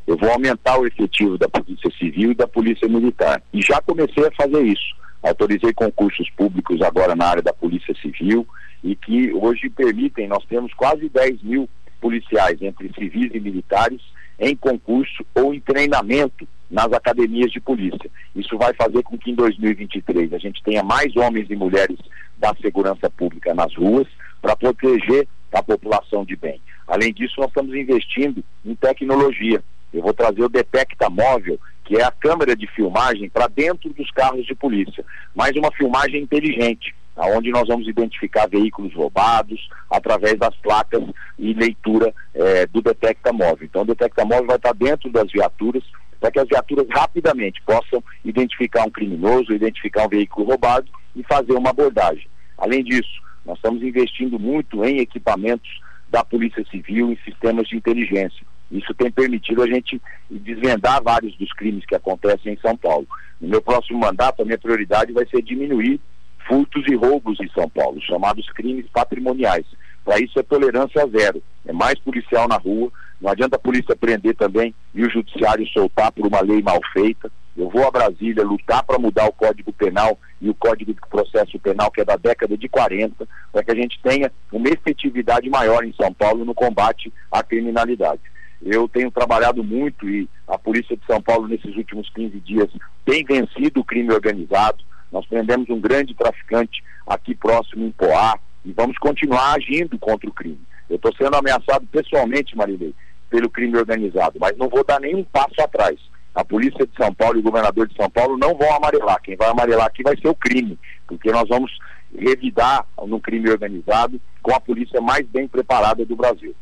Eu 0.06 0.16
vou 0.16 0.30
aumentar 0.30 0.78
o 0.78 0.86
efetivo 0.86 1.40
da 1.40 1.50
Polícia 1.50 1.90
Civil 1.98 2.34
e 2.34 2.36
da 2.36 2.48
Polícia 2.48 2.88
Militar. 2.88 3.42
E 3.52 3.64
já 3.64 3.82
comecei 3.82 4.28
a 4.28 4.32
fazer 4.32 4.62
isso 4.62 5.05
autorizei 5.30 5.74
concursos 5.74 6.30
públicos 6.32 6.82
agora 6.82 7.16
na 7.16 7.26
área 7.26 7.42
da 7.42 7.54
Polícia 7.54 7.94
Civil 8.02 8.48
e 8.84 8.96
que 8.96 9.34
hoje 9.34 9.70
permitem, 9.70 10.28
nós 10.28 10.46
temos 10.46 10.74
quase 10.74 11.10
10 11.10 11.42
mil 11.42 11.70
policiais, 12.00 12.62
entre 12.62 12.92
civis 12.94 13.32
e 13.34 13.40
militares, 13.40 14.02
em 14.40 14.56
concurso 14.56 15.26
ou 15.34 15.54
em 15.54 15.60
treinamento 15.60 16.48
nas 16.70 16.92
academias 16.92 17.52
de 17.52 17.60
polícia. 17.60 18.10
Isso 18.36 18.58
vai 18.58 18.74
fazer 18.74 19.02
com 19.04 19.18
que 19.18 19.32
em 19.32 19.36
2023 19.36 20.34
a 20.34 20.38
gente 20.38 20.62
tenha 20.64 20.84
mais 20.84 21.16
homens 21.16 21.50
e 21.50 21.56
mulheres 21.56 21.98
da 22.38 22.54
segurança 22.62 23.10
pública 23.10 23.54
nas 23.54 23.74
ruas 23.76 24.08
para 24.42 24.56
proteger 24.56 25.28
a 25.52 25.64
população 25.64 26.26
de 26.26 26.36
bem. 26.36 26.62
Além 26.88 27.14
disso, 27.14 27.36
nós 27.40 27.48
estamos 27.48 27.74
investindo 27.74 28.44
em 28.64 28.76
tecnologia. 28.76 29.64
Eu 29.94 30.02
vou 30.02 30.14
trazer 30.14 30.44
o 30.44 30.50
Detecta 30.50 31.10
Móvel, 31.10 31.60
que 31.86 31.98
é 31.98 32.04
a 32.04 32.12
câmera 32.12 32.56
de 32.56 32.68
filmagem 32.68 33.30
para 33.30 33.48
dentro 33.48 33.94
dos 33.94 34.10
carros 34.12 34.46
de 34.46 34.56
polícia, 34.56 35.06
mas 35.34 35.52
uma 35.56 35.72
filmagem 35.72 36.22
inteligente, 36.22 36.96
aonde 37.16 37.52
nós 37.52 37.68
vamos 37.68 37.88
identificar 37.88 38.48
veículos 38.48 38.94
roubados 38.94 39.70
através 39.90 40.38
das 40.38 40.56
placas 40.58 41.04
e 41.38 41.54
leitura 41.54 42.14
é, 42.34 42.66
do 42.66 42.82
detecta 42.82 43.32
móvel. 43.32 43.66
Então, 43.66 43.84
o 43.84 43.86
detecta 43.86 44.26
móvel 44.26 44.48
vai 44.48 44.56
estar 44.58 44.74
dentro 44.74 45.10
das 45.12 45.32
viaturas 45.32 45.84
para 46.20 46.32
que 46.32 46.40
as 46.40 46.48
viaturas 46.48 46.88
rapidamente 46.90 47.62
possam 47.62 48.04
identificar 48.24 48.84
um 48.84 48.90
criminoso, 48.90 49.54
identificar 49.54 50.06
um 50.06 50.10
veículo 50.10 50.48
roubado 50.48 50.88
e 51.16 51.24
fazer 51.24 51.54
uma 51.54 51.70
abordagem. 51.70 52.28
Além 52.58 52.84
disso, 52.84 53.22
nós 53.46 53.58
estamos 53.58 53.84
investindo 53.84 54.40
muito 54.40 54.84
em 54.84 55.00
equipamentos 55.00 55.70
da 56.10 56.24
Polícia 56.24 56.66
Civil, 56.72 57.12
em 57.12 57.18
sistemas 57.24 57.68
de 57.68 57.76
inteligência. 57.76 58.46
Isso 58.72 58.94
tem 58.94 59.12
permitido 59.12 59.62
a 59.62 59.68
gente 59.68 60.02
desvendar 60.30 61.02
vários 61.04 61.36
dos 61.38 61.52
crimes 61.54 61.86
que 61.86 61.96
acontecem 61.96 62.54
em 62.54 62.58
São 62.58 62.76
Paulo. 62.76 63.08
No 63.40 63.48
meu 63.48 63.62
próximo 63.62 64.00
mandato, 64.00 64.42
a 64.42 64.46
minha 64.46 64.58
prioridade 64.58 65.14
vai 65.14 65.26
ser 65.28 65.42
diminuir 65.42 66.00
furtos 66.48 66.84
e 66.88 66.96
roubos 66.96 67.40
em 67.40 67.50
São 67.50 67.70
Paulo, 67.70 68.02
chamados 68.02 68.50
crimes 68.52 68.86
patrimoniais. 68.94 69.66
Para 70.04 70.20
isso 70.20 70.40
é 70.40 70.44
tolerância 70.44 71.06
zero. 71.08 71.42
É 71.66 71.74
mais 71.74 71.98
policial 72.00 72.48
na 72.48 72.58
rua. 72.58 72.92
Não 73.20 73.32
adianta 73.32 73.56
a 73.56 73.60
polícia 73.60 73.96
prender 73.96 74.36
também 74.36 74.74
e 74.94 75.04
o 75.04 75.10
judiciário 75.10 75.66
soltar 75.70 76.12
por 76.12 76.28
uma 76.28 76.42
lei 76.42 76.62
mal 76.62 76.80
feita. 76.94 77.32
Eu 77.58 77.70
vou 77.70 77.88
a 77.88 77.92
Brasília 77.92 78.44
lutar 78.44 78.84
para 78.84 79.00
mudar 79.00 79.26
o 79.26 79.32
Código 79.32 79.72
Penal 79.72 80.20
e 80.42 80.50
o 80.50 80.54
Código 80.54 80.94
de 80.94 81.00
Processo 81.10 81.58
Penal, 81.58 81.90
que 81.90 82.02
é 82.02 82.06
da 82.06 82.18
década 82.18 82.58
de 82.58 82.68
40, 82.68 83.26
para 83.52 83.64
que 83.64 83.72
a 83.72 83.76
gente 83.76 84.00
tenha 84.04 84.32
uma 84.52 84.68
efetividade 84.68 85.50
maior 85.50 85.84
em 85.84 85.94
São 85.94 86.14
Paulo 86.14 86.44
no 86.44 86.54
combate 86.54 87.12
à 87.32 87.42
criminalidade. 87.42 88.22
Eu 88.62 88.88
tenho 88.88 89.12
trabalhado 89.12 89.64
muito 89.64 90.10
e 90.10 90.28
a 90.48 90.58
Polícia 90.58 90.96
de 90.96 91.06
São 91.06 91.22
Paulo, 91.22 91.48
nesses 91.48 91.76
últimos 91.76 92.10
15 92.10 92.40
dias, 92.40 92.70
tem 93.06 93.24
vencido 93.24 93.80
o 93.80 93.84
crime 93.84 94.12
organizado. 94.12 94.84
Nós 95.12 95.26
prendemos 95.26 95.70
um 95.70 95.80
grande 95.80 96.14
traficante 96.14 96.84
aqui 97.08 97.36
próximo 97.36 97.86
em 97.86 97.92
Poá 97.92 98.38
e 98.64 98.72
vamos 98.72 98.98
continuar 98.98 99.54
agindo 99.54 99.98
contra 100.00 100.30
o 100.30 100.34
crime. 100.34 100.60
Eu 100.90 100.98
estou 100.98 101.14
sendo 101.16 101.36
ameaçado 101.36 101.86
pessoalmente, 101.92 102.56
Marilei, 102.56 102.94
pelo 103.30 103.50
crime 103.50 103.78
organizado, 103.78 104.38
mas 104.40 104.58
não 104.58 104.70
vou 104.70 104.84
dar 104.84 105.00
nenhum 105.00 105.24
passo 105.24 105.62
atrás. 105.62 106.00
A 106.34 106.44
Polícia 106.44 106.86
de 106.86 106.96
São 106.98 107.14
Paulo 107.14 107.38
e 107.38 107.40
o 107.40 107.44
governador 107.44 107.88
de 107.88 107.96
São 107.96 108.10
Paulo 108.10 108.38
não 108.38 108.56
vão 108.56 108.76
amarelar. 108.76 109.22
Quem 109.22 109.36
vai 109.36 109.50
amarelar 109.50 109.88
aqui 109.88 110.04
vai 110.04 110.18
ser 110.18 110.28
o 110.28 110.36
crime, 110.36 110.78
porque 111.08 111.32
nós 111.32 111.48
vamos 111.48 111.72
revidar 112.18 112.86
no 113.08 113.20
crime 113.20 113.50
organizado 113.50 114.20
com 114.42 114.54
a 114.54 114.60
polícia 114.60 115.00
mais 115.02 115.26
bem 115.28 115.48
preparada 115.48 116.06
do 116.06 116.16
Brasil. 116.16 116.54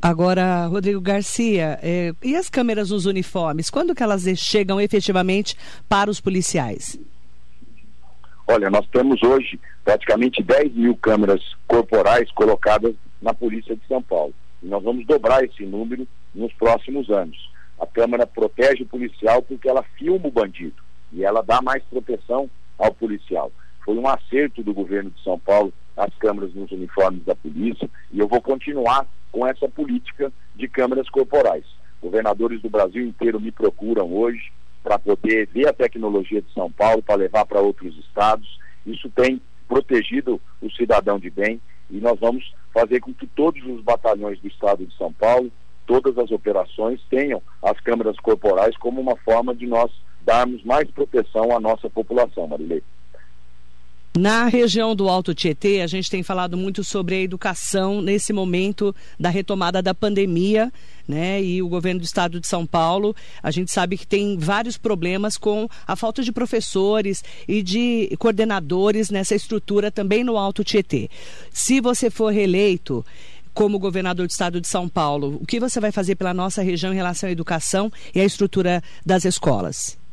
Agora, 0.00 0.66
Rodrigo 0.66 1.00
Garcia, 1.00 1.78
é, 1.82 2.12
e 2.22 2.36
as 2.36 2.50
câmeras 2.50 2.90
nos 2.90 3.06
uniformes? 3.06 3.70
Quando 3.70 3.94
que 3.94 4.02
elas 4.02 4.24
chegam 4.36 4.80
efetivamente 4.80 5.56
para 5.88 6.10
os 6.10 6.20
policiais? 6.20 6.98
Olha, 8.46 8.68
nós 8.68 8.86
temos 8.88 9.22
hoje 9.22 9.58
praticamente 9.82 10.42
10 10.42 10.74
mil 10.74 10.96
câmeras 10.96 11.42
corporais 11.66 12.30
colocadas 12.32 12.94
na 13.22 13.32
Polícia 13.32 13.74
de 13.74 13.86
São 13.86 14.02
Paulo. 14.02 14.34
E 14.62 14.66
nós 14.66 14.82
vamos 14.82 15.06
dobrar 15.06 15.42
esse 15.42 15.64
número 15.64 16.06
nos 16.34 16.52
próximos 16.52 17.08
anos. 17.08 17.50
A 17.80 17.86
câmera 17.86 18.26
protege 18.26 18.82
o 18.82 18.86
policial 18.86 19.42
porque 19.42 19.68
ela 19.68 19.82
filma 19.96 20.28
o 20.28 20.30
bandido 20.30 20.76
e 21.12 21.24
ela 21.24 21.42
dá 21.42 21.62
mais 21.62 21.82
proteção 21.84 22.50
ao 22.78 22.92
policial. 22.92 23.50
Foi 23.84 23.96
um 23.96 24.06
acerto 24.06 24.62
do 24.62 24.74
governo 24.74 25.10
de 25.10 25.22
São 25.22 25.38
Paulo 25.38 25.72
as 25.96 26.14
câmeras 26.16 26.54
nos 26.54 26.70
uniformes 26.72 27.24
da 27.24 27.34
polícia 27.34 27.88
e 28.12 28.18
eu 28.18 28.28
vou 28.28 28.40
continuar 28.40 29.06
com 29.30 29.46
essa 29.46 29.68
política 29.68 30.32
de 30.54 30.68
câmeras 30.68 31.08
corporais. 31.08 31.64
Governadores 32.02 32.60
do 32.60 32.68
Brasil 32.68 33.04
inteiro 33.04 33.40
me 33.40 33.50
procuram 33.50 34.12
hoje 34.12 34.52
para 34.82 34.98
poder 34.98 35.48
ver 35.48 35.68
a 35.68 35.72
tecnologia 35.72 36.42
de 36.42 36.52
São 36.52 36.70
Paulo 36.70 37.02
para 37.02 37.16
levar 37.16 37.46
para 37.46 37.60
outros 37.60 37.96
estados. 37.98 38.60
Isso 38.84 39.08
tem 39.10 39.40
protegido 39.66 40.40
o 40.60 40.70
cidadão 40.70 41.18
de 41.18 41.30
bem 41.30 41.60
e 41.90 41.98
nós 41.98 42.18
vamos 42.20 42.54
fazer 42.72 43.00
com 43.00 43.14
que 43.14 43.26
todos 43.26 43.64
os 43.64 43.80
batalhões 43.82 44.38
do 44.40 44.48
estado 44.48 44.84
de 44.84 44.94
São 44.96 45.12
Paulo, 45.12 45.50
todas 45.86 46.18
as 46.18 46.30
operações 46.30 47.00
tenham 47.08 47.42
as 47.62 47.78
câmeras 47.80 48.16
corporais 48.18 48.76
como 48.76 49.00
uma 49.00 49.16
forma 49.16 49.54
de 49.54 49.66
nós 49.66 49.90
darmos 50.22 50.62
mais 50.64 50.90
proteção 50.90 51.56
à 51.56 51.60
nossa 51.60 51.88
população, 51.88 52.46
Marilei. 52.46 52.82
Na 54.16 54.46
região 54.46 54.94
do 54.94 55.08
Alto 55.08 55.34
Tietê, 55.34 55.80
a 55.80 55.88
gente 55.88 56.08
tem 56.08 56.22
falado 56.22 56.56
muito 56.56 56.84
sobre 56.84 57.16
a 57.16 57.20
educação 57.20 58.00
nesse 58.00 58.32
momento 58.32 58.94
da 59.18 59.28
retomada 59.28 59.82
da 59.82 59.92
pandemia, 59.92 60.72
né? 61.06 61.42
E 61.42 61.60
o 61.60 61.68
governo 61.68 61.98
do 61.98 62.04
estado 62.04 62.38
de 62.38 62.46
São 62.46 62.64
Paulo, 62.64 63.14
a 63.42 63.50
gente 63.50 63.72
sabe 63.72 63.98
que 63.98 64.06
tem 64.06 64.38
vários 64.38 64.78
problemas 64.78 65.36
com 65.36 65.68
a 65.84 65.96
falta 65.96 66.22
de 66.22 66.30
professores 66.30 67.24
e 67.48 67.60
de 67.60 68.14
coordenadores 68.20 69.10
nessa 69.10 69.34
estrutura 69.34 69.90
também 69.90 70.22
no 70.22 70.38
Alto 70.38 70.62
Tietê. 70.62 71.10
Se 71.50 71.80
você 71.80 72.08
for 72.08 72.32
reeleito, 72.32 73.04
como 73.52 73.80
governador 73.80 74.28
do 74.28 74.30
estado 74.30 74.60
de 74.60 74.68
São 74.68 74.88
Paulo, 74.88 75.40
o 75.42 75.46
que 75.46 75.58
você 75.58 75.80
vai 75.80 75.90
fazer 75.90 76.14
pela 76.14 76.32
nossa 76.32 76.62
região 76.62 76.92
em 76.92 76.96
relação 76.96 77.28
à 77.28 77.32
educação 77.32 77.90
e 78.14 78.20
à 78.20 78.24
estrutura 78.24 78.80
das 79.04 79.24
escolas? 79.24 80.03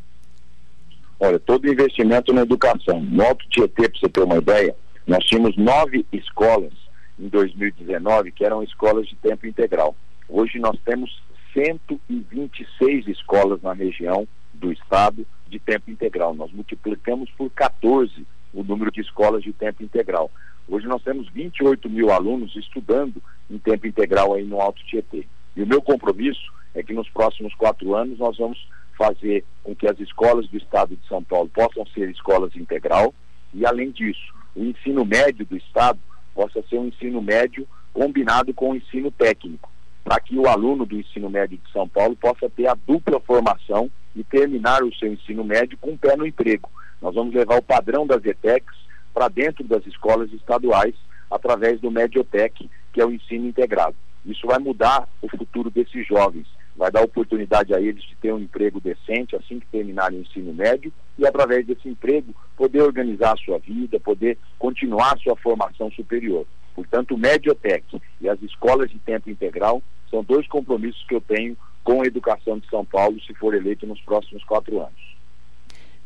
Olha, 1.23 1.37
todo 1.37 1.69
investimento 1.69 2.33
na 2.33 2.41
educação. 2.41 2.99
No 2.99 3.23
Alto 3.23 3.47
Tietê, 3.47 3.87
para 3.87 3.99
você 3.99 4.09
ter 4.09 4.23
uma 4.23 4.37
ideia, 4.37 4.75
nós 5.05 5.23
tínhamos 5.25 5.55
nove 5.55 6.03
escolas 6.11 6.73
em 7.19 7.27
2019 7.27 8.31
que 8.31 8.43
eram 8.43 8.63
escolas 8.63 9.07
de 9.07 9.15
tempo 9.17 9.45
integral. 9.45 9.95
Hoje 10.27 10.57
nós 10.57 10.75
temos 10.83 11.21
126 11.53 13.07
escolas 13.07 13.61
na 13.61 13.71
região 13.71 14.27
do 14.55 14.71
estado 14.71 15.23
de 15.47 15.59
tempo 15.59 15.91
integral. 15.91 16.33
Nós 16.33 16.51
multiplicamos 16.51 17.29
por 17.37 17.51
14 17.51 18.25
o 18.51 18.63
número 18.63 18.89
de 18.89 19.01
escolas 19.01 19.43
de 19.43 19.53
tempo 19.53 19.83
integral. 19.83 20.31
Hoje 20.67 20.87
nós 20.87 21.03
temos 21.03 21.29
28 21.29 21.87
mil 21.87 22.11
alunos 22.11 22.55
estudando 22.55 23.21
em 23.47 23.59
tempo 23.59 23.85
integral 23.85 24.33
aí 24.33 24.43
no 24.43 24.59
Alto 24.59 24.83
Tietê. 24.85 25.27
E 25.55 25.61
o 25.61 25.67
meu 25.67 25.83
compromisso 25.83 26.51
é 26.73 26.81
que 26.81 26.93
nos 26.93 27.07
próximos 27.09 27.53
quatro 27.53 27.93
anos 27.93 28.17
nós 28.17 28.39
vamos 28.39 28.67
fazer 29.01 29.43
com 29.63 29.75
que 29.75 29.87
as 29.87 29.99
escolas 29.99 30.47
do 30.47 30.57
Estado 30.57 30.95
de 30.95 31.07
São 31.07 31.23
Paulo 31.23 31.49
possam 31.49 31.83
ser 31.87 32.07
escolas 32.11 32.55
integral 32.55 33.11
e, 33.51 33.65
além 33.65 33.89
disso, 33.89 34.31
o 34.55 34.63
ensino 34.63 35.03
médio 35.03 35.43
do 35.43 35.57
Estado 35.57 35.99
possa 36.35 36.61
ser 36.69 36.77
um 36.77 36.87
ensino 36.87 37.19
médio 37.19 37.67
combinado 37.91 38.53
com 38.53 38.71
o 38.71 38.75
ensino 38.75 39.09
técnico, 39.09 39.71
para 40.03 40.19
que 40.19 40.37
o 40.37 40.47
aluno 40.47 40.85
do 40.85 40.99
ensino 40.99 41.31
médio 41.31 41.57
de 41.57 41.71
São 41.71 41.87
Paulo 41.87 42.15
possa 42.15 42.47
ter 42.49 42.67
a 42.67 42.75
dupla 42.75 43.19
formação 43.19 43.89
e 44.15 44.23
terminar 44.23 44.83
o 44.83 44.93
seu 44.95 45.11
ensino 45.11 45.43
médio 45.43 45.77
com 45.79 45.91
um 45.91 45.97
pé 45.97 46.15
no 46.15 46.27
emprego. 46.27 46.69
Nós 47.01 47.15
vamos 47.15 47.33
levar 47.33 47.57
o 47.57 47.63
padrão 47.63 48.05
das 48.05 48.23
ETECs 48.23 48.77
para 49.13 49.27
dentro 49.29 49.63
das 49.63 49.85
escolas 49.87 50.31
estaduais 50.31 50.93
através 51.29 51.79
do 51.81 51.89
Mediotec, 51.89 52.69
que 52.93 53.01
é 53.01 53.05
o 53.05 53.11
ensino 53.11 53.47
integrado. 53.47 53.95
Isso 54.25 54.45
vai 54.45 54.59
mudar 54.59 55.09
o 55.21 55.27
futuro 55.27 55.71
desses 55.71 56.05
jovens 56.07 56.45
vai 56.75 56.91
dar 56.91 57.01
oportunidade 57.03 57.73
a 57.73 57.81
eles 57.81 58.03
de 58.03 58.15
ter 58.15 58.33
um 58.33 58.39
emprego 58.39 58.79
decente 58.79 59.35
assim 59.35 59.59
que 59.59 59.65
terminarem 59.67 60.19
o 60.19 60.21
ensino 60.21 60.53
médio 60.53 60.91
e, 61.17 61.25
através 61.25 61.65
desse 61.65 61.87
emprego, 61.87 62.33
poder 62.55 62.81
organizar 62.81 63.33
a 63.33 63.37
sua 63.37 63.59
vida, 63.59 63.99
poder 63.99 64.37
continuar 64.57 65.13
a 65.13 65.17
sua 65.17 65.35
formação 65.35 65.91
superior. 65.91 66.45
Portanto, 66.73 67.15
o 67.15 67.17
Mediotec 67.17 67.83
e 68.19 68.29
as 68.29 68.41
escolas 68.41 68.89
de 68.89 68.97
tempo 68.99 69.29
integral 69.29 69.81
são 70.09 70.23
dois 70.23 70.47
compromissos 70.47 71.03
que 71.07 71.15
eu 71.15 71.21
tenho 71.21 71.55
com 71.83 72.01
a 72.01 72.05
educação 72.05 72.59
de 72.59 72.69
São 72.69 72.85
Paulo, 72.85 73.19
se 73.21 73.33
for 73.33 73.53
eleito 73.53 73.85
nos 73.85 73.99
próximos 74.01 74.43
quatro 74.43 74.79
anos. 74.79 75.11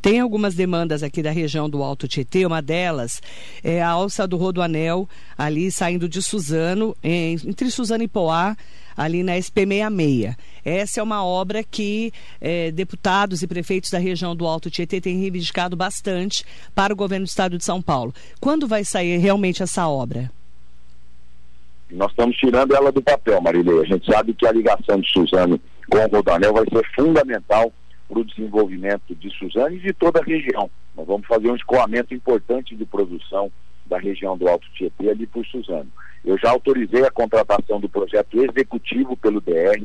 Tem 0.01 0.19
algumas 0.19 0.53
demandas 0.53 1.01
aqui 1.01 1.23
da 1.23 1.31
região 1.31 1.67
do 1.67 1.81
Alto 1.81 2.07
Tietê, 2.07 2.45
uma 2.45 2.61
delas 2.61 3.21
é 3.63 3.81
a 3.81 3.89
alça 3.89 4.27
do 4.27 4.37
Rodoanel, 4.37 5.09
ali 5.35 5.71
saindo 5.71 6.07
de 6.07 6.21
Suzano, 6.21 6.95
entre 7.03 7.71
Suzano 7.71 8.03
e 8.03 8.07
Poá, 8.07 8.55
ali 8.95 9.23
na 9.23 9.33
SP66. 9.33 10.35
Essa 10.63 10.99
é 10.99 11.03
uma 11.03 11.23
obra 11.23 11.63
que 11.63 12.11
é, 12.41 12.71
deputados 12.71 13.43
e 13.43 13.47
prefeitos 13.47 13.89
da 13.91 13.99
região 13.99 14.35
do 14.35 14.47
Alto 14.47 14.69
Tietê 14.69 14.99
têm 14.99 15.19
reivindicado 15.19 15.75
bastante 15.75 16.43
para 16.73 16.93
o 16.93 16.95
governo 16.95 17.25
do 17.25 17.29
estado 17.29 17.57
de 17.57 17.63
São 17.63 17.81
Paulo. 17.81 18.13
Quando 18.39 18.67
vai 18.67 18.83
sair 18.83 19.17
realmente 19.17 19.61
essa 19.61 19.87
obra? 19.87 20.31
Nós 21.91 22.09
estamos 22.09 22.35
tirando 22.37 22.75
ela 22.75 22.91
do 22.91 23.01
papel, 23.01 23.39
Marilei. 23.41 23.81
A 23.81 23.85
gente 23.85 24.11
sabe 24.11 24.33
que 24.33 24.47
a 24.47 24.51
ligação 24.51 24.99
de 24.99 25.11
Suzano 25.11 25.59
com 25.89 25.97
o 25.97 26.07
Rodanel 26.07 26.53
vai 26.53 26.65
ser 26.65 26.83
fundamental 26.95 27.71
para 28.07 28.19
o 28.19 28.25
desenvolvimento 28.25 29.15
de 29.15 29.29
Suzano 29.37 29.75
e 29.75 29.79
de 29.79 29.93
toda 29.93 30.19
a 30.19 30.23
região. 30.23 30.69
Nós 30.95 31.05
vamos 31.05 31.27
fazer 31.27 31.49
um 31.49 31.55
escoamento 31.55 32.13
importante 32.13 32.75
de 32.75 32.85
produção 32.85 33.51
da 33.85 33.97
região 33.97 34.37
do 34.37 34.47
Alto 34.47 34.67
Tietê 34.73 35.09
ali 35.09 35.27
por 35.27 35.45
Suzano. 35.45 35.89
Eu 36.23 36.37
já 36.37 36.49
autorizei 36.49 37.05
a 37.05 37.11
contratação 37.11 37.79
do 37.79 37.87
projeto 37.87 38.43
executivo 38.43 39.15
pelo 39.15 39.39
DR 39.39 39.83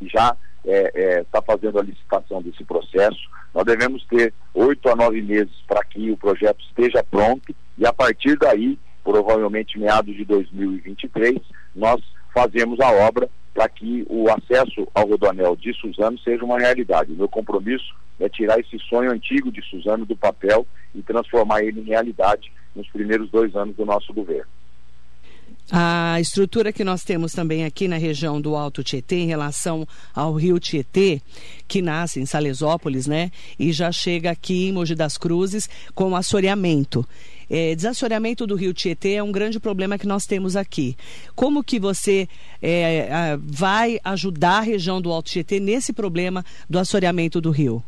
e 0.00 0.08
já 0.08 0.36
está 0.36 0.36
é, 0.64 0.92
é, 0.94 1.24
tá 1.24 1.42
fazendo 1.42 1.78
a 1.78 1.82
licitação 1.82 2.42
desse 2.42 2.62
processo. 2.64 3.18
Nós 3.54 3.64
devemos 3.64 4.04
ter 4.06 4.32
oito 4.54 4.88
a 4.88 4.94
nove 4.94 5.20
meses 5.20 5.54
para 5.66 5.82
que 5.84 6.10
o 6.10 6.16
projeto 6.16 6.60
esteja 6.64 7.02
pronto 7.02 7.54
e 7.76 7.86
a 7.86 7.92
partir 7.92 8.38
daí, 8.38 8.78
provavelmente 9.02 9.78
meados 9.78 10.14
de 10.14 10.24
2023, 10.24 11.38
nós 11.74 12.00
fazemos 12.32 12.78
a 12.80 12.90
obra 12.90 13.28
para 13.52 13.68
que 13.68 14.06
o 14.08 14.30
acesso 14.30 14.86
ao 14.94 15.08
Rodoanel 15.08 15.56
de 15.56 15.74
Suzano 15.74 16.18
seja 16.20 16.44
uma 16.44 16.58
realidade. 16.58 17.12
O 17.12 17.16
meu 17.16 17.28
compromisso 17.28 17.94
é 18.20 18.28
tirar 18.28 18.60
esse 18.60 18.78
sonho 18.80 19.10
antigo 19.10 19.50
de 19.50 19.62
Suzano 19.62 20.06
do 20.06 20.16
papel 20.16 20.66
e 20.94 21.02
transformar 21.02 21.62
ele 21.62 21.80
em 21.80 21.84
realidade 21.84 22.52
nos 22.74 22.88
primeiros 22.88 23.30
dois 23.30 23.54
anos 23.54 23.76
do 23.76 23.84
nosso 23.84 24.12
governo. 24.12 24.50
A 25.72 26.18
estrutura 26.20 26.72
que 26.72 26.82
nós 26.82 27.04
temos 27.04 27.32
também 27.32 27.64
aqui 27.64 27.86
na 27.86 27.96
região 27.96 28.40
do 28.40 28.56
Alto 28.56 28.82
Tietê, 28.82 29.16
em 29.16 29.26
relação 29.26 29.86
ao 30.12 30.34
rio 30.34 30.58
Tietê, 30.58 31.22
que 31.68 31.80
nasce 31.80 32.18
em 32.18 32.26
Salesópolis, 32.26 33.06
né? 33.06 33.30
E 33.56 33.72
já 33.72 33.92
chega 33.92 34.32
aqui 34.32 34.68
em 34.68 34.72
Mogi 34.72 34.96
das 34.96 35.16
Cruzes 35.16 35.70
com 35.94 36.16
assoreamento. 36.16 37.06
É, 37.48 37.74
desassoreamento 37.76 38.48
do 38.48 38.56
rio 38.56 38.74
Tietê 38.74 39.14
é 39.14 39.22
um 39.22 39.30
grande 39.30 39.60
problema 39.60 39.96
que 39.96 40.08
nós 40.08 40.24
temos 40.24 40.56
aqui. 40.56 40.96
Como 41.36 41.62
que 41.62 41.78
você 41.78 42.28
é, 42.60 43.36
vai 43.40 44.00
ajudar 44.02 44.58
a 44.58 44.62
região 44.62 45.00
do 45.00 45.12
Alto 45.12 45.30
Tietê 45.30 45.60
nesse 45.60 45.92
problema 45.92 46.44
do 46.68 46.80
assoreamento 46.80 47.40
do 47.40 47.50
rio? 47.50 47.82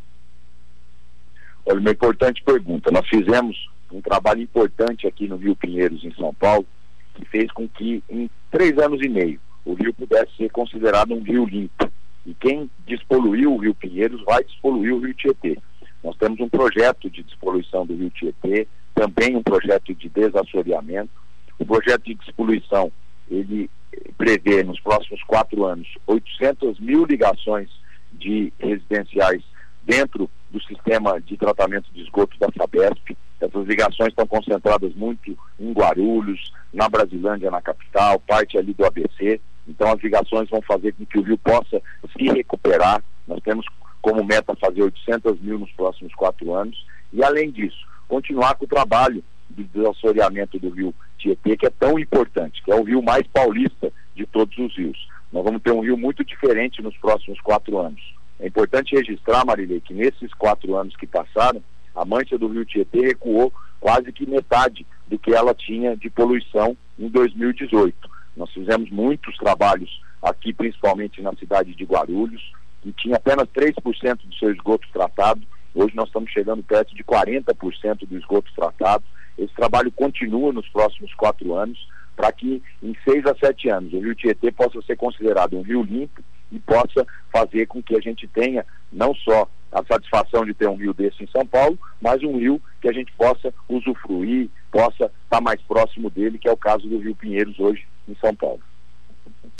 Olha, 1.65 1.79
uma 1.79 1.91
importante 1.91 2.41
pergunta. 2.43 2.91
Nós 2.91 3.07
fizemos 3.09 3.72
um 3.93 4.01
trabalho 4.01 4.41
importante 4.41 5.07
aqui 5.07 5.27
no 5.27 5.37
Rio 5.37 5.55
Pinheiros, 5.55 6.03
em 6.03 6.13
São 6.13 6.33
Paulo, 6.33 6.65
que 7.13 7.25
fez 7.25 7.51
com 7.51 7.67
que 7.67 8.03
em 8.09 8.29
três 8.51 8.77
anos 8.77 9.01
e 9.01 9.09
meio 9.09 9.39
o 9.63 9.73
rio 9.73 9.93
pudesse 9.93 10.35
ser 10.35 10.49
considerado 10.49 11.13
um 11.13 11.21
rio 11.21 11.45
limpo. 11.45 11.89
E 12.25 12.33
quem 12.33 12.69
despoluiu 12.85 13.53
o 13.53 13.57
rio 13.57 13.75
Pinheiros 13.75 14.23
vai 14.23 14.43
despoluir 14.43 14.93
o 14.93 14.99
rio 14.99 15.13
Tietê. 15.13 15.57
Nós 16.03 16.17
temos 16.17 16.39
um 16.39 16.49
projeto 16.49 17.09
de 17.09 17.23
despoluição 17.23 17.85
do 17.85 17.95
rio 17.95 18.09
Tietê, 18.09 18.67
também 18.95 19.35
um 19.35 19.43
projeto 19.43 19.93
de 19.93 20.09
desassoreamento. 20.09 21.11
O 21.59 21.65
projeto 21.65 22.03
de 22.03 22.15
despoluição, 22.15 22.91
ele 23.29 23.69
prevê 24.17 24.63
nos 24.63 24.79
próximos 24.79 25.21
quatro 25.23 25.65
anos 25.65 25.87
800 26.07 26.79
mil 26.79 27.05
ligações 27.05 27.69
de 28.11 28.51
residenciais 28.59 29.43
dentro 29.83 30.29
do 30.53 30.61
sistema 30.63 31.19
de 31.19 31.35
tratamento 31.35 31.91
de 31.91 32.03
esgoto 32.03 32.37
da 32.37 32.47
Sabesp. 32.55 33.17
Essas 33.41 33.65
ligações 33.65 34.09
estão 34.09 34.27
concentradas 34.27 34.93
muito 34.93 35.35
em 35.59 35.73
Guarulhos, 35.73 36.53
na 36.71 36.87
Brasilândia, 36.87 37.49
na 37.49 37.61
capital, 37.61 38.19
parte 38.19 38.57
ali 38.57 38.71
do 38.73 38.85
ABC. 38.85 39.41
Então 39.67 39.91
as 39.91 39.99
ligações 40.01 40.47
vão 40.49 40.61
fazer 40.61 40.93
com 40.93 41.05
que 41.05 41.17
o 41.17 41.23
rio 41.23 41.37
possa 41.39 41.81
se 42.15 42.23
recuperar. 42.25 43.03
Nós 43.27 43.41
temos 43.41 43.65
como 43.99 44.23
meta 44.23 44.55
fazer 44.55 44.83
800 44.83 45.41
mil 45.41 45.57
nos 45.57 45.71
próximos 45.71 46.13
quatro 46.13 46.53
anos. 46.53 46.85
E 47.11 47.23
além 47.23 47.49
disso, 47.49 47.87
continuar 48.07 48.53
com 48.55 48.65
o 48.65 48.67
trabalho 48.67 49.23
de 49.49 49.63
desassoreamento 49.63 50.59
do 50.59 50.69
rio 50.69 50.93
Tietê, 51.17 51.57
que 51.57 51.65
é 51.65 51.71
tão 51.71 51.97
importante, 51.97 52.61
que 52.63 52.71
é 52.71 52.75
o 52.75 52.83
rio 52.83 53.01
mais 53.01 53.25
paulista 53.27 53.91
de 54.15 54.25
todos 54.27 54.55
os 54.57 54.75
rios. 54.77 55.07
Nós 55.31 55.43
vamos 55.43 55.63
ter 55.63 55.71
um 55.71 55.79
rio 55.79 55.97
muito 55.97 56.23
diferente 56.23 56.81
nos 56.81 56.95
próximos 56.97 57.41
quatro 57.41 57.79
anos. 57.79 58.13
É 58.43 58.47
importante 58.47 58.93
registrar, 58.93 59.45
Marilei, 59.45 59.79
que 59.79 59.93
nesses 59.93 60.33
quatro 60.33 60.75
anos 60.75 60.93
que 60.97 61.07
passaram, 61.07 61.63
A 61.95 62.03
mancha 62.03 62.37
do 62.37 62.47
rio 62.47 62.65
Tietê 62.65 62.99
recuou 62.99 63.53
quase 63.79 64.11
que 64.11 64.25
metade 64.25 64.85
do 65.07 65.17
que 65.17 65.33
ela 65.33 65.53
tinha 65.53 65.95
de 65.95 66.09
poluição 66.09 66.75
em 66.99 67.07
2018. 67.07 67.95
Nós 68.35 68.51
fizemos 68.51 68.89
muitos 68.89 69.37
trabalhos 69.37 70.01
aqui, 70.21 70.51
principalmente 70.51 71.21
na 71.21 71.33
cidade 71.35 71.73
de 71.73 71.85
Guarulhos, 71.85 72.51
que 72.81 72.91
tinha 72.91 73.15
apenas 73.15 73.47
3% 73.49 74.17
do 74.25 74.35
seu 74.35 74.51
esgoto 74.51 74.87
tratado. 74.91 75.41
Hoje 75.73 75.95
nós 75.95 76.07
estamos 76.07 76.29
chegando 76.31 76.63
perto 76.63 76.93
de 76.93 77.03
40% 77.03 78.07
do 78.07 78.17
esgoto 78.17 78.51
tratado. 78.53 79.05
Esse 79.37 79.53
trabalho 79.53 79.91
continua 79.91 80.51
nos 80.51 80.67
próximos 80.67 81.13
quatro 81.13 81.53
anos 81.53 81.87
para 82.15 82.31
que 82.33 82.61
em 82.81 82.97
seis 83.05 83.25
a 83.25 83.35
sete 83.35 83.69
anos 83.69 83.93
o 83.93 83.99
Rio 83.99 84.15
Tietê 84.15 84.51
possa 84.51 84.81
ser 84.81 84.97
considerado 84.97 85.57
um 85.57 85.61
rio 85.61 85.83
limpo 85.83 86.21
e 86.53 86.59
possa 86.59 87.05
fazer 87.31 87.65
com 87.65 87.81
que 87.81 87.95
a 87.95 87.99
gente 87.99 88.27
tenha 88.27 88.65
não 88.91 89.13
só 89.15 89.49
a 89.71 89.83
satisfação 89.83 90.45
de 90.45 90.53
ter 90.53 90.69
um 90.69 90.75
rio 90.75 90.93
desse 90.93 91.23
em 91.23 91.27
São 91.27 91.45
Paulo, 91.45 91.77
mas 91.99 92.21
um 92.23 92.37
rio 92.37 92.61
que 92.79 92.87
a 92.87 92.93
gente 92.93 93.11
possa 93.13 93.51
usufruir, 93.67 94.49
possa 94.71 95.11
estar 95.23 95.41
mais 95.41 95.59
próximo 95.61 96.09
dele, 96.11 96.37
que 96.37 96.47
é 96.47 96.51
o 96.51 96.57
caso 96.57 96.87
do 96.87 96.99
Rio 96.99 97.15
Pinheiros 97.15 97.59
hoje 97.59 97.85
em 98.07 98.15
São 98.15 98.35
Paulo. 98.35 98.61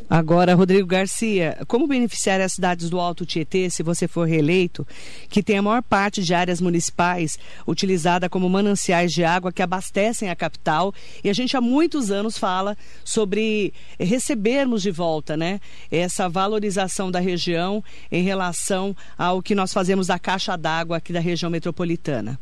Agora, 0.10 0.54
Rodrigo 0.54 0.88
Garcia, 0.88 1.58
como 1.68 1.88
beneficiar 1.88 2.40
as 2.42 2.54
cidades 2.54 2.90
do 2.90 3.00
Alto 3.00 3.26
Tietê, 3.26 3.70
se 3.70 3.82
você 3.82 4.08
for 4.08 4.28
reeleito, 4.28 4.86
que 5.30 5.42
tem 5.42 5.58
a 5.58 5.62
maior 5.62 5.82
parte 5.82 6.22
de 6.22 6.34
áreas 6.34 6.60
municipais 6.60 7.40
utilizada 7.66 8.30
como 8.30 8.50
mananciais 8.50 9.12
de 9.12 9.24
água 9.24 9.52
que 9.52 9.62
abastecem 9.62 10.30
a 10.30 10.36
capital? 10.36 10.94
E 11.24 11.30
a 11.30 11.34
gente 11.34 11.56
há 11.56 11.62
muitos 11.62 12.12
anos 12.12 12.38
fala 12.38 12.78
sobre 13.04 13.74
recebermos 14.00 14.82
de 14.82 14.92
volta, 14.92 15.38
né? 15.38 15.60
Essa 15.90 16.28
valorização 16.28 17.10
da 17.10 17.20
região 17.20 17.84
em 18.12 18.24
relação 18.24 18.96
ao 19.18 19.42
que 19.42 19.56
nós 19.56 19.74
fazemos 19.74 20.08
da 20.08 20.20
caixa 20.20 20.58
d'água 20.58 20.98
aqui 20.98 21.14
da 21.14 21.20
região 21.20 21.50
metropolitana. 21.50 22.40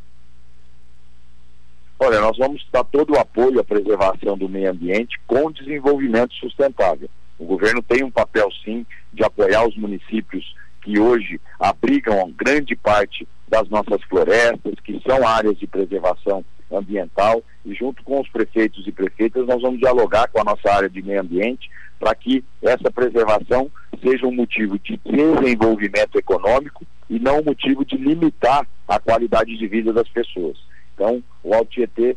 Olha, 1.99 2.19
nós 2.19 2.35
vamos 2.37 2.65
dar 2.71 2.83
todo 2.83 3.13
o 3.13 3.19
apoio 3.19 3.59
à 3.59 3.63
preservação 3.63 4.35
do 4.35 4.49
meio 4.49 4.71
ambiente 4.71 5.19
com 5.27 5.51
desenvolvimento 5.51 6.33
sustentável. 6.33 7.07
O 7.41 7.45
governo 7.45 7.81
tem 7.81 8.03
um 8.03 8.11
papel, 8.11 8.47
sim, 8.63 8.85
de 9.11 9.23
apoiar 9.23 9.67
os 9.67 9.75
municípios 9.75 10.55
que 10.83 10.99
hoje 10.99 11.41
abrigam 11.59 12.31
grande 12.37 12.75
parte 12.75 13.27
das 13.47 13.67
nossas 13.67 13.99
florestas, 14.03 14.75
que 14.83 15.01
são 15.03 15.27
áreas 15.27 15.57
de 15.57 15.65
preservação 15.65 16.45
ambiental, 16.71 17.41
e 17.65 17.73
junto 17.73 18.03
com 18.03 18.21
os 18.21 18.29
prefeitos 18.29 18.85
e 18.85 18.91
prefeitas, 18.91 19.47
nós 19.47 19.59
vamos 19.59 19.79
dialogar 19.79 20.27
com 20.27 20.39
a 20.39 20.43
nossa 20.43 20.71
área 20.71 20.87
de 20.87 21.01
meio 21.01 21.19
ambiente 21.19 21.67
para 21.99 22.13
que 22.13 22.43
essa 22.61 22.91
preservação 22.91 23.71
seja 24.03 24.27
um 24.27 24.35
motivo 24.35 24.77
de 24.77 24.99
desenvolvimento 25.03 26.19
econômico 26.19 26.85
e 27.09 27.19
não 27.19 27.39
um 27.39 27.45
motivo 27.45 27.83
de 27.83 27.97
limitar 27.97 28.67
a 28.87 28.99
qualidade 28.99 29.57
de 29.57 29.67
vida 29.67 29.91
das 29.91 30.07
pessoas. 30.09 30.59
Então, 30.93 31.23
o 31.43 31.55
Alto 31.55 31.71
Tietê 31.71 32.15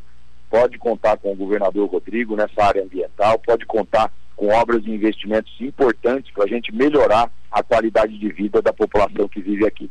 pode 0.51 0.77
contar 0.77 1.17
com 1.17 1.33
o 1.33 1.37
governador 1.37 1.89
Rodrigo 1.89 2.37
nessa 2.37 2.63
área 2.63 2.83
ambiental, 2.83 3.39
pode 3.39 3.65
contar 3.65 4.13
com 4.37 4.49
obras 4.49 4.85
e 4.85 4.91
investimentos 4.91 5.53
importantes 5.61 6.33
para 6.33 6.45
a 6.45 6.49
gente 6.49 6.75
melhorar 6.75 7.31
a 7.51 7.63
qualidade 7.63 8.19
de 8.19 8.29
vida 8.31 8.61
da 8.61 8.73
população 8.73 9.29
que 9.29 9.41
vive 9.41 9.67
aqui. 9.67 9.91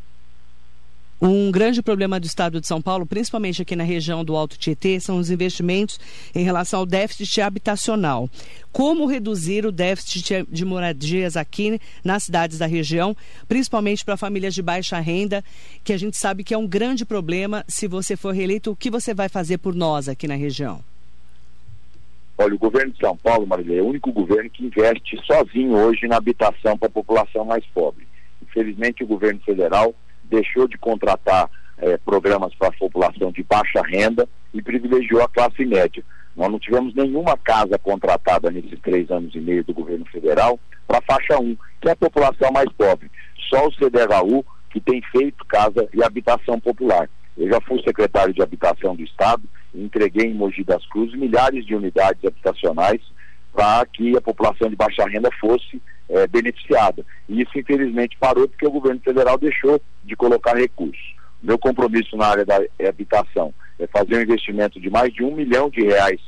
Um 1.26 1.50
grande 1.52 1.82
problema 1.82 2.20
do 2.20 2.26
estado 2.26 2.60
de 2.60 2.68
São 2.68 2.82
Paulo, 2.82 3.06
principalmente 3.06 3.62
aqui 3.62 3.78
na 3.78 3.84
região 3.86 4.26
do 4.26 4.36
Alto 4.36 4.58
Tietê, 4.58 5.00
são 5.00 5.20
os 5.20 5.30
investimentos 5.30 5.98
em 6.36 6.44
relação 6.44 6.82
ao 6.82 6.86
déficit 6.86 7.40
habitacional. 7.40 8.30
Como 8.74 9.06
reduzir 9.06 9.66
o 9.66 9.72
déficit 9.72 10.46
de 10.50 10.66
moradias 10.66 11.38
aqui 11.38 11.80
nas 12.04 12.26
cidades 12.26 12.58
da 12.58 12.66
região, 12.66 13.16
principalmente 13.48 14.04
para 14.04 14.18
famílias 14.18 14.54
de 14.54 14.62
baixa 14.62 15.00
renda, 15.00 15.42
que 15.82 15.94
a 15.94 15.98
gente 15.98 16.18
sabe 16.18 16.44
que 16.44 16.54
é 16.54 16.58
um 16.58 16.68
grande 16.68 17.06
problema. 17.06 17.64
Se 17.70 17.88
você 17.88 18.18
for 18.18 18.34
reeleito, 18.34 18.72
o 18.72 18.76
que 18.76 18.92
você 18.92 19.14
vai 19.14 19.30
fazer 19.30 19.60
por 19.60 19.74
nós 19.74 20.10
aqui 20.10 20.28
na 20.28 20.36
região? 20.36 20.84
Olha, 22.38 22.56
o 22.56 22.60
governo 22.60 22.92
de 22.92 23.00
São 23.00 23.16
Paulo, 23.16 23.46
Marilê, 23.46 23.78
é 23.78 23.82
o 23.82 23.88
único 23.88 24.12
governo 24.12 24.50
que 24.50 24.66
investe 24.66 25.20
sozinho 25.26 25.78
hoje 25.78 26.08
na 26.08 26.18
habitação 26.18 26.78
para 26.78 26.88
a 26.88 26.92
população 26.92 27.46
mais 27.46 27.64
pobre. 27.68 28.08
Infelizmente, 28.42 29.04
o 29.04 29.08
governo 29.08 29.40
federal 29.42 29.94
deixou 30.24 30.68
de 30.68 30.78
contratar 30.78 31.50
eh, 31.78 31.98
programas 31.98 32.54
para 32.56 32.70
a 32.70 32.78
população 32.78 33.32
de 33.32 33.44
baixa 33.44 33.82
renda 33.84 34.28
e 34.54 34.62
privilegiou 34.62 35.22
a 35.22 35.30
classe 35.30 35.64
média. 35.64 36.04
Nós 36.36 36.52
não 36.52 36.58
tivemos 36.58 36.96
nenhuma 36.96 37.38
casa 37.38 37.78
contratada 37.78 38.50
nesses 38.50 38.80
três 38.80 39.10
anos 39.12 39.36
e 39.36 39.40
meio 39.40 39.64
do 39.64 39.74
governo 39.74 40.06
federal 40.06 40.60
para 40.88 40.98
a 40.98 41.02
faixa 41.02 41.40
1, 41.40 41.56
que 41.82 41.90
é 41.90 41.92
a 41.92 41.96
população 41.96 42.52
mais 42.52 42.72
pobre. 42.74 43.12
Só 43.50 43.68
o 43.68 43.72
CDHU 43.72 44.44
que 44.72 44.82
tem 44.82 45.02
feito 45.12 45.46
casa 45.46 45.88
e 45.94 46.04
habitação 46.04 46.60
popular. 46.60 47.08
Eu 47.38 47.48
já 47.48 47.62
fui 47.62 47.82
secretário 47.84 48.34
de 48.34 48.42
habitação 48.42 48.96
do 48.96 49.04
Estado 49.04 49.44
entreguei 49.74 50.28
em 50.28 50.34
Mogi 50.34 50.64
das 50.64 50.86
Cruzes 50.88 51.18
milhares 51.18 51.66
de 51.66 51.76
unidades 51.76 52.24
habitacionais 52.24 53.02
para 53.52 53.86
que 53.86 54.18
a 54.18 54.22
população 54.22 54.70
de 54.70 54.76
baixa 54.76 55.06
renda 55.08 55.30
fosse 55.40 55.82
é, 56.10 56.28
beneficiada. 56.28 57.06
E 57.30 57.42
isso, 57.42 57.58
infelizmente, 57.58 58.18
parou 58.20 58.48
porque 58.48 58.66
o 58.66 58.72
governo 58.72 59.00
federal 59.02 59.38
deixou 59.38 59.82
de 60.04 60.16
colocar 60.16 60.56
recursos. 60.56 61.16
Meu 61.42 61.58
compromisso 61.58 62.16
na 62.16 62.28
área 62.28 62.46
da 62.46 62.60
habitação 62.88 63.54
é 63.80 63.88
fazer 63.88 64.18
um 64.18 64.22
investimento 64.22 64.80
de 64.80 64.90
mais 64.90 65.14
de 65.14 65.24
um 65.24 65.36
milhão 65.36 65.70
de 65.70 65.82
reais, 65.82 66.22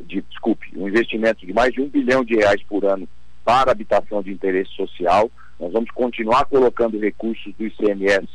de, 0.00 0.20
desculpe, 0.22 0.70
um 0.76 0.88
investimento 0.88 1.46
de 1.46 1.52
mais 1.52 1.72
de 1.72 1.80
um 1.80 1.88
bilhão 1.88 2.24
de 2.24 2.36
reais 2.36 2.62
por 2.68 2.84
ano 2.84 3.08
para 3.44 3.72
habitação 3.72 4.22
de 4.22 4.30
interesse 4.30 4.70
social. 4.72 5.30
Nós 5.58 5.72
vamos 5.72 5.90
continuar 5.90 6.44
colocando 6.44 6.98
recursos 6.98 7.54
do 7.54 7.66
ICMS 7.66 8.28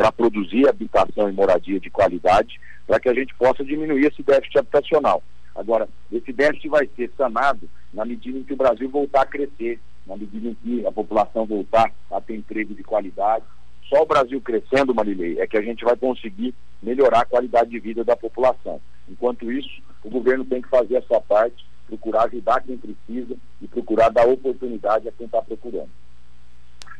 para 0.00 0.10
produzir 0.10 0.66
habitação 0.66 1.28
e 1.28 1.32
moradia 1.32 1.78
de 1.78 1.90
qualidade, 1.90 2.58
para 2.86 2.98
que 2.98 3.06
a 3.06 3.12
gente 3.12 3.34
possa 3.34 3.62
diminuir 3.62 4.06
esse 4.06 4.22
déficit 4.22 4.56
habitacional. 4.56 5.22
Agora, 5.54 5.86
esse 6.10 6.32
déficit 6.32 6.70
vai 6.70 6.88
ser 6.96 7.12
sanado 7.18 7.68
na 7.92 8.06
medida 8.06 8.38
em 8.38 8.42
que 8.42 8.54
o 8.54 8.56
Brasil 8.56 8.88
voltar 8.88 9.20
a 9.20 9.26
crescer, 9.26 9.78
na 10.06 10.16
medida 10.16 10.48
em 10.48 10.54
que 10.54 10.86
a 10.86 10.90
população 10.90 11.44
voltar 11.44 11.92
a 12.10 12.18
ter 12.18 12.34
emprego 12.34 12.74
de 12.74 12.82
qualidade. 12.82 13.44
Só 13.90 14.00
o 14.02 14.06
Brasil 14.06 14.40
crescendo, 14.40 14.94
Marilei, 14.94 15.38
é 15.38 15.46
que 15.46 15.58
a 15.58 15.62
gente 15.62 15.84
vai 15.84 15.96
conseguir 15.96 16.54
melhorar 16.82 17.20
a 17.20 17.26
qualidade 17.26 17.68
de 17.68 17.78
vida 17.78 18.02
da 18.02 18.16
população. 18.16 18.80
Enquanto 19.06 19.52
isso, 19.52 19.82
o 20.02 20.08
governo 20.08 20.46
tem 20.46 20.62
que 20.62 20.68
fazer 20.70 20.96
a 20.96 21.02
sua 21.02 21.20
parte, 21.20 21.62
procurar 21.86 22.24
ajudar 22.24 22.62
quem 22.62 22.78
precisa 22.78 23.36
e 23.60 23.68
procurar 23.68 24.08
dar 24.08 24.26
oportunidade 24.26 25.06
a 25.06 25.12
quem 25.12 25.26
está 25.26 25.42
procurando. 25.42 25.90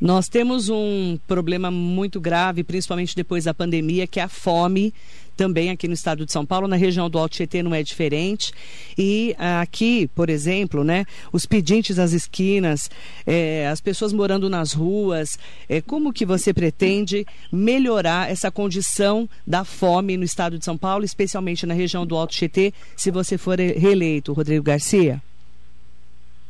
Nós 0.00 0.28
temos 0.28 0.70
um 0.70 1.18
problema 1.26 1.70
muito 1.70 2.20
grave, 2.20 2.64
principalmente 2.64 3.14
depois 3.14 3.44
da 3.44 3.52
pandemia, 3.52 4.06
que 4.06 4.18
é 4.18 4.22
a 4.22 4.28
fome 4.28 4.94
também 5.40 5.70
aqui 5.70 5.88
no 5.88 5.94
estado 5.94 6.26
de 6.26 6.32
São 6.32 6.44
Paulo, 6.44 6.68
na 6.68 6.76
região 6.76 7.08
do 7.08 7.18
Alto 7.18 7.32
Tietê 7.32 7.62
não 7.62 7.74
é 7.74 7.82
diferente. 7.82 8.52
E 8.96 9.34
aqui, 9.38 10.06
por 10.14 10.28
exemplo, 10.28 10.84
né, 10.84 11.06
os 11.32 11.46
pedintes 11.46 11.98
às 11.98 12.12
esquinas, 12.12 12.90
é, 13.26 13.66
as 13.68 13.80
pessoas 13.80 14.12
morando 14.12 14.50
nas 14.50 14.74
ruas, 14.74 15.38
é, 15.66 15.80
como 15.80 16.12
que 16.12 16.26
você 16.26 16.52
pretende 16.52 17.26
melhorar 17.50 18.30
essa 18.30 18.50
condição 18.50 19.26
da 19.46 19.64
fome 19.64 20.18
no 20.18 20.24
estado 20.24 20.58
de 20.58 20.64
São 20.64 20.76
Paulo, 20.76 21.06
especialmente 21.06 21.64
na 21.64 21.72
região 21.72 22.04
do 22.04 22.16
Alto 22.16 22.34
Tietê, 22.34 22.74
se 22.94 23.10
você 23.10 23.38
for 23.38 23.58
reeleito, 23.58 24.34
Rodrigo 24.34 24.64
Garcia? 24.64 25.22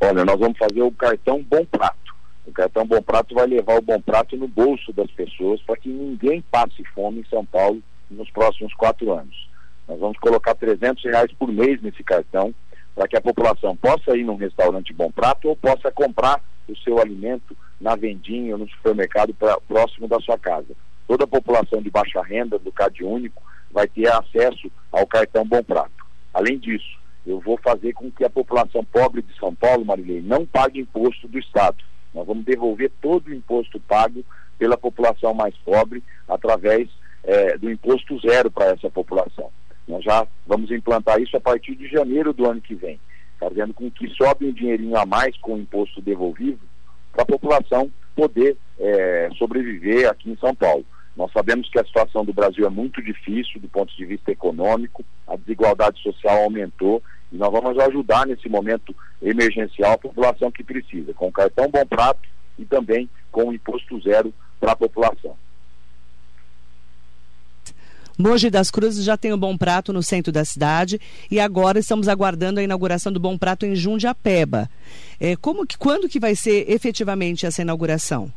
Olha, 0.01 0.25
nós 0.25 0.39
vamos 0.41 0.59
fazer 0.59 0.83
o 0.83 0.91
cartão 0.91 1.45
Bom 1.49 1.65
Prato. 1.65 2.10
O 2.47 2.53
cartão 2.53 2.87
Bom 2.87 3.03
Prato 3.03 3.35
vai 3.35 3.47
levar 3.47 3.79
o 3.79 3.83
Bom 3.83 4.01
Prato 4.01 4.37
no 4.37 4.49
bolso 4.49 4.93
das 4.93 5.11
pessoas 5.11 5.61
para 5.63 5.77
que 5.77 5.89
ninguém 5.89 6.43
passe 6.51 6.83
fome 6.95 7.21
em 7.21 7.29
São 7.29 7.45
Paulo 7.45 7.83
nos 8.11 8.31
próximos 8.31 8.75
quatro 8.75 9.13
anos. 9.13 9.49
Nós 9.87 10.01
vamos 10.01 10.19
colocar 10.19 10.55
300 10.55 11.05
reais 11.05 11.33
por 11.33 11.53
mês 11.53 11.81
nesse 11.83 12.03
cartão 12.03 12.55
para 12.95 13.09
que 13.09 13.17
a 13.17 13.21
população 13.21 13.77
possa 13.77 14.17
ir 14.17 14.25
num 14.25 14.37
restaurante 14.37 14.93
Bom 14.93 15.11
Prato 15.11 15.49
ou 15.49 15.57
possa 15.57 15.91
comprar 15.93 16.43
o 16.69 16.77
seu 16.79 16.99
alimento 17.01 17.57
na 17.81 17.97
vendinha 17.97 18.55
ou 18.55 18.59
no 18.59 18.69
supermercado 18.69 19.35
pra, 19.35 19.61
próximo 19.61 20.07
da 20.07 20.21
sua 20.21 20.39
casa. 20.39 20.69
Toda 21.07 21.25
a 21.25 21.29
população 21.29 21.83
de 21.83 21.91
baixa 21.91 22.23
renda 22.23 22.59
do 22.59 22.71
Cade 22.73 23.05
Único 23.05 23.43
vai 23.71 23.87
ter 23.87 24.09
acesso 24.09 24.71
ao 24.93 25.07
cartão 25.07 25.45
Bom 25.47 25.63
Prato. 25.63 26.07
Além 26.33 26.59
disso, 26.59 26.99
eu 27.27 27.41
vou 27.41 27.59
fazer 27.59 27.93
com 27.93 28.11
que 28.11 28.25
a 28.25 28.31
população 28.31 28.85
pobre 28.85 29.23
de 29.23 29.37
São 29.39 29.55
Paulo, 29.55 29.85
Marilei, 29.85 30.21
não 30.21 30.47
pague 30.47 30.81
imposto 30.81 31.29
do 31.29 31.39
Estado. 31.39 31.79
Nós 32.15 32.27
vamos 32.27 32.45
devolver 32.45 32.91
todo 33.01 33.29
o 33.29 33.35
imposto 33.35 33.79
pago 33.81 34.25
pela 34.59 34.77
população 34.77 35.33
mais 35.33 35.55
pobre 35.65 36.03
através 36.29 36.89
é, 37.25 37.57
do 37.57 37.71
imposto 37.71 38.19
zero 38.21 38.51
para 38.51 38.73
essa 38.73 38.91
população. 38.91 39.51
Nós 39.87 40.05
já 40.05 40.27
vamos 40.47 40.71
implantar 40.71 41.21
isso 41.21 41.37
a 41.37 41.41
partir 41.41 41.75
de 41.75 41.89
janeiro 41.89 42.33
do 42.33 42.49
ano 42.49 42.61
que 42.61 42.75
vem, 42.75 43.01
fazendo 43.39 43.75
com 43.75 43.91
que 43.91 44.09
sobe 44.11 44.47
um 44.47 44.53
dinheirinho 44.53 44.97
a 44.97 45.07
mais 45.07 45.37
com 45.39 45.55
o 45.55 45.59
imposto 45.59 46.01
devolvido 46.01 46.61
para 47.13 47.23
a 47.23 47.27
população 47.27 47.91
poder 48.15 48.57
é, 48.79 49.31
sobreviver 49.37 50.09
aqui 50.09 50.31
em 50.31 50.37
São 50.37 50.55
Paulo. 50.55 50.85
Nós 51.17 51.31
sabemos 51.33 51.69
que 51.69 51.79
a 51.79 51.85
situação 51.85 52.25
do 52.25 52.33
Brasil 52.33 52.67
é 52.67 52.71
muito 52.71 53.03
difícil 53.03 53.61
do 53.61 53.69
ponto 53.69 53.95
de 53.97 54.05
vista 54.05 54.31
econômico, 54.31 55.05
a 55.27 55.37
desigualdade 55.37 56.01
social 56.03 56.45
aumentou 56.45 57.03
e 57.33 57.37
nós 57.37 57.51
vamos 57.51 57.79
ajudar 57.79 58.27
nesse 58.27 58.49
momento 58.49 58.95
emergencial 59.23 59.93
a 59.93 59.99
população 59.99 60.51
que 60.51 60.65
precisa, 60.65 61.13
com 61.15 61.29
o 61.29 61.33
cartão 61.33 61.69
Bom 61.69 61.87
Prato 61.87 62.29
e 62.59 62.65
também 62.65 63.09
com 63.31 63.45
o 63.45 63.55
imposto 63.55 64.01
zero 64.01 64.33
para 64.59 64.73
a 64.73 64.77
população. 64.77 65.37
Mogi 68.21 68.51
das 68.51 68.71
Cruzes 68.71 69.03
já 69.03 69.17
tem 69.17 69.33
o 69.33 69.39
Bom 69.39 69.57
Prato 69.57 69.95
no 69.95 70.03
centro 70.03 70.31
da 70.31 70.45
cidade 70.45 71.01
e 71.31 71.41
agora 71.41 71.79
estamos 71.79 72.07
aguardando 72.07 72.61
a 72.61 72.63
inauguração 72.63 73.11
do 73.11 73.19
Bom 73.19 73.39
Prato 73.39 73.65
em 73.65 73.75
Jundiapeba. 73.75 74.69
É, 75.19 75.37
como 75.37 75.67
que, 75.67 75.79
quando 75.79 76.09
que 76.09 76.21
vai 76.21 76.35
ser 76.35 76.71
efetivamente 76.71 77.47
essa 77.47 77.63
inauguração? 77.63 78.31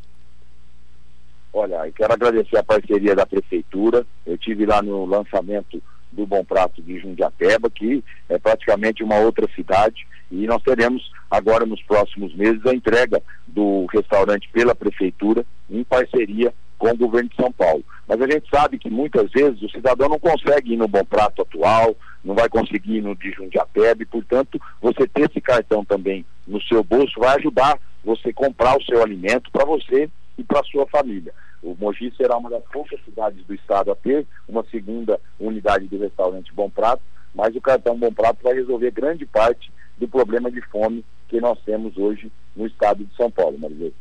Olha, 1.54 1.86
eu 1.86 1.94
quero 1.94 2.12
agradecer 2.12 2.58
a 2.58 2.64
parceria 2.64 3.16
da 3.16 3.28
prefeitura. 3.28 4.06
Eu 4.26 4.38
tive 4.40 4.66
lá 4.66 4.82
no 4.82 5.06
lançamento 5.06 5.82
do 6.12 6.26
Bom 6.26 6.44
Prato 6.44 6.82
de 6.82 7.00
Jundiapeba, 7.00 7.70
que 7.70 8.04
é 8.28 8.40
praticamente 8.40 9.04
uma 9.04 9.20
outra 9.20 9.48
cidade, 9.56 10.08
e 10.32 10.48
nós 10.48 10.62
teremos 10.64 11.12
agora 11.30 11.66
nos 11.66 11.82
próximos 11.84 12.36
meses 12.36 12.66
a 12.66 12.74
entrega 12.74 13.22
do 13.48 13.86
restaurante 13.92 14.50
pela 14.52 14.74
prefeitura 14.74 15.46
em 15.70 15.84
parceria 15.84 16.54
com 16.78 16.90
o 16.90 16.98
governo 16.98 17.30
de 17.30 17.36
São 17.36 17.52
Paulo. 17.52 17.84
Mas 18.08 18.22
a 18.22 18.28
gente 18.28 18.50
sabe 18.50 18.78
que 18.78 18.90
muitas 18.90 19.32
vezes 19.32 19.62
o 19.62 19.70
cidadão 19.70 20.10
não 20.10 20.20
consegue 20.20 20.74
ir 20.74 20.78
no 20.78 20.88
Bom 20.88 21.06
Prato 21.06 21.44
atual, 21.44 21.96
não 22.24 22.36
vai 22.36 22.50
conseguir 22.50 22.98
ir 22.98 23.02
no 23.02 23.16
de 23.16 23.32
Jundiapeb, 23.32 24.06
portanto, 24.06 24.60
você 24.82 25.08
ter 25.08 25.30
esse 25.30 25.40
cartão 25.40 25.86
também 25.86 26.26
no 26.48 26.62
seu 26.64 26.84
bolso 26.84 27.20
vai 27.20 27.38
ajudar 27.38 27.80
você 28.04 28.34
comprar 28.34 28.76
o 28.78 28.84
seu 28.84 29.02
alimento 29.02 29.50
para 29.52 29.66
você 29.66 30.10
e 30.38 30.44
para 30.44 30.64
sua 30.64 30.88
família. 30.88 31.34
O 31.62 31.76
Mogi 31.80 32.14
será 32.16 32.38
uma 32.38 32.50
das 32.50 32.64
poucas 32.66 33.00
cidades 33.06 33.44
do 33.46 33.54
estado 33.54 33.92
a 33.92 33.96
ter 33.96 34.28
uma 34.48 34.64
segunda 34.66 35.20
unidade 35.40 35.88
de 35.88 35.98
restaurante 35.98 36.54
Bom 36.54 36.70
Prato, 36.70 37.02
mas 37.34 37.56
o 37.56 37.62
cartão 37.62 37.98
Bom 37.98 38.12
Prato 38.12 38.44
vai 38.44 38.54
resolver 38.54 38.92
grande 38.92 39.26
parte 39.26 39.72
do 39.98 40.08
problema 40.08 40.52
de 40.52 40.62
fome 40.62 41.06
que 41.28 41.40
nós 41.40 41.60
temos 41.64 41.98
hoje 41.98 42.32
no 42.56 42.68
estado 42.68 43.04
de 43.04 43.16
São 43.16 43.32
Paulo, 43.32 43.58
Marilene. 43.58 43.94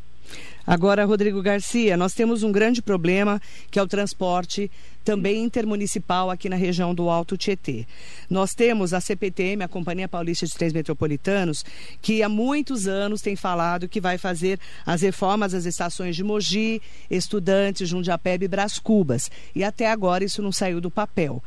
Agora, 0.67 1.05
Rodrigo 1.05 1.43
Garcia, 1.43 1.97
nós 1.97 2.13
temos 2.13 2.43
um 2.43 2.53
grande 2.53 2.81
problema 2.81 3.41
que 3.71 3.79
é 3.79 3.83
o 3.83 3.87
transporte 3.87 4.71
também 5.05 5.43
intermunicipal 5.43 6.31
aqui 6.31 6.49
na 6.49 6.55
região 6.55 6.95
do 6.95 7.11
Alto 7.11 7.37
Tietê. 7.37 7.85
Nós 8.31 8.53
temos 8.53 8.95
a 8.95 9.01
CPTM, 9.01 9.65
a 9.65 9.69
Companhia 9.69 10.09
Paulista 10.09 10.47
de 10.47 10.55
Trens 10.55 10.73
Metropolitanos, 10.73 11.65
que 12.01 12.23
há 12.23 12.29
muitos 12.29 12.87
anos 12.87 13.21
tem 13.21 13.35
falado 13.35 13.89
que 13.89 14.01
vai 14.01 14.17
fazer 14.17 14.61
as 14.87 15.03
reformas 15.03 15.51
das 15.51 15.65
estações 15.65 16.15
de 16.15 16.23
Mogi, 16.23 16.81
Estudantes, 17.11 17.89
Jundiapeb 17.89 18.45
e 18.45 18.49
Brás 18.49 18.79
Cubas. 18.79 19.31
E 19.55 19.65
até 19.65 19.91
agora 19.91 20.23
isso 20.23 20.41
não 20.41 20.53
saiu 20.53 20.81
do 20.81 20.91
papel. 20.91 21.43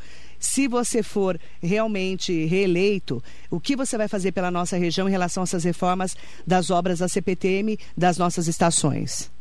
Se 0.46 0.68
você 0.68 1.02
for 1.02 1.40
realmente 1.62 2.46
reeleito, 2.46 3.22
o 3.50 3.60
que 3.60 3.76
você 3.76 3.98
vai 3.98 4.08
fazer 4.08 4.32
pela 4.32 4.52
nossa 4.52 4.78
região 4.78 5.08
em 5.08 5.12
relação 5.12 5.42
a 5.42 5.46
essas 5.46 5.64
reformas 5.64 6.16
das 6.46 6.70
obras 6.70 7.00
da 7.00 7.08
CPTM 7.08 7.78
das 7.98 8.20
nossas 8.20 8.48
estações? 8.48 9.32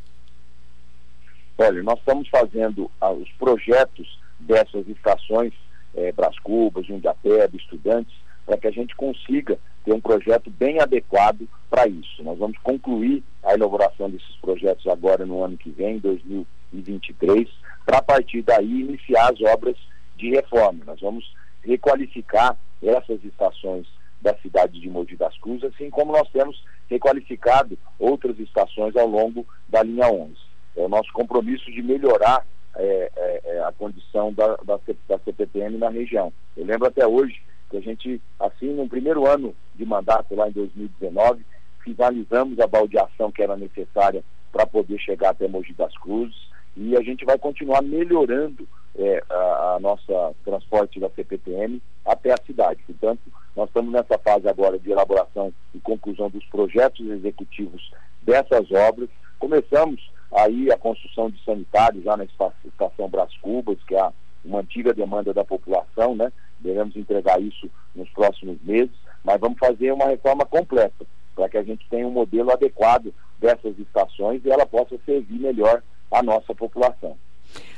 Olha, 1.59 1.83
nós 1.83 1.99
estamos 1.99 2.27
fazendo 2.27 2.89
ah, 2.99 3.11
os 3.11 3.31
projetos 3.33 4.19
dessas 4.39 4.87
estações, 4.89 5.53
é, 5.93 6.11
Brás 6.11 6.37
Cubas, 6.39 6.87
Jundiapeb, 6.87 7.55
Estudantes, 7.55 8.13
para 8.43 8.57
que 8.57 8.67
a 8.67 8.71
gente 8.71 8.95
consiga 8.95 9.59
ter 9.85 9.93
um 9.93 10.01
projeto 10.01 10.49
bem 10.49 10.79
adequado 10.79 11.47
para 11.69 11.87
isso. 11.87 12.23
Nós 12.23 12.39
vamos 12.39 12.57
concluir 12.57 13.23
a 13.43 13.53
elaboração 13.53 14.09
desses 14.09 14.35
projetos 14.41 14.87
agora 14.87 15.23
no 15.23 15.43
ano 15.43 15.55
que 15.55 15.69
vem, 15.69 15.99
2023, 15.99 17.47
para 17.85 17.99
a 17.99 18.03
partir 18.03 18.41
daí 18.41 18.81
iniciar 18.81 19.31
as 19.31 19.39
obras 19.41 19.77
de 20.15 20.29
reforma. 20.29 20.83
Nós 20.85 20.99
vamos 20.99 21.33
requalificar 21.63 22.57
essas 22.81 23.23
estações 23.23 23.87
da 24.21 24.35
cidade 24.37 24.79
de 24.79 24.89
Mogi 24.89 25.15
das 25.15 25.37
Cruzes, 25.39 25.65
assim 25.65 25.89
como 25.89 26.11
nós 26.11 26.29
temos 26.31 26.63
requalificado 26.89 27.77
outras 27.99 28.39
estações 28.39 28.95
ao 28.95 29.07
longo 29.07 29.45
da 29.67 29.83
linha 29.83 30.07
11. 30.07 30.33
É 30.75 30.81
o 30.81 30.89
nosso 30.89 31.11
compromisso 31.13 31.71
de 31.71 31.81
melhorar 31.81 32.45
é, 32.75 33.11
é, 33.15 33.41
é 33.45 33.63
a 33.63 33.71
condição 33.71 34.33
da, 34.33 34.55
da, 34.57 34.79
da 35.07 35.19
CPTM 35.19 35.77
na 35.77 35.89
região. 35.89 36.33
Eu 36.55 36.65
lembro 36.65 36.87
até 36.87 37.05
hoje 37.07 37.41
que 37.69 37.77
a 37.77 37.81
gente, 37.81 38.21
assim, 38.39 38.73
no 38.73 38.87
primeiro 38.87 39.25
ano 39.25 39.55
de 39.75 39.85
mandato, 39.85 40.35
lá 40.35 40.49
em 40.49 40.51
2019, 40.51 41.45
finalizamos 41.83 42.59
a 42.59 42.67
baldeação 42.67 43.31
que 43.31 43.41
era 43.41 43.55
necessária 43.55 44.23
para 44.51 44.65
poder 44.65 44.99
chegar 44.99 45.31
até 45.31 45.47
Mogi 45.47 45.73
das 45.73 45.95
Cruzes 45.97 46.35
e 46.75 46.95
a 46.95 47.01
gente 47.01 47.25
vai 47.25 47.37
continuar 47.37 47.81
melhorando 47.81 48.67
é, 48.97 49.23
a, 49.29 49.75
a, 49.75 49.79
nossa 49.79 50.33
transporte 50.43 50.99
da 50.99 51.09
CPTM 51.09 51.81
até 52.05 52.31
a 52.31 52.43
cidade. 52.45 52.81
Portanto, 52.85 53.21
nós 53.55 53.67
estamos 53.67 53.91
nessa 53.91 54.17
fase 54.17 54.47
agora 54.47 54.79
de 54.79 54.91
elaboração 54.91 55.53
e 55.73 55.79
conclusão 55.79 56.29
dos 56.29 56.45
projetos 56.45 57.05
executivos 57.07 57.91
dessas 58.21 58.71
obras. 58.71 59.09
Começamos 59.39 60.11
aí 60.33 60.71
a 60.71 60.77
construção 60.77 61.29
de 61.29 61.43
sanitários 61.43 62.03
já 62.03 62.17
na 62.17 62.25
estação 62.25 63.09
Brás 63.09 63.35
Cubas, 63.37 63.77
que 63.87 63.95
é 63.95 64.09
uma 64.43 64.59
antiga 64.59 64.93
demanda 64.93 65.33
da 65.33 65.43
população, 65.43 66.15
né? 66.15 66.31
Devemos 66.59 66.95
entregar 66.95 67.41
isso 67.41 67.69
nos 67.93 68.09
próximos 68.09 68.57
meses, 68.63 68.95
mas 69.23 69.39
vamos 69.39 69.57
fazer 69.57 69.91
uma 69.91 70.07
reforma 70.07 70.45
completa 70.45 71.05
para 71.35 71.49
que 71.49 71.57
a 71.57 71.63
gente 71.63 71.87
tenha 71.89 72.07
um 72.07 72.11
modelo 72.11 72.51
adequado 72.51 73.13
dessas 73.39 73.77
estações 73.77 74.43
e 74.45 74.49
ela 74.49 74.65
possa 74.65 74.97
servir 75.05 75.39
melhor 75.39 75.83
a 76.15 76.23
nossa 76.23 76.55
população. 76.55 77.17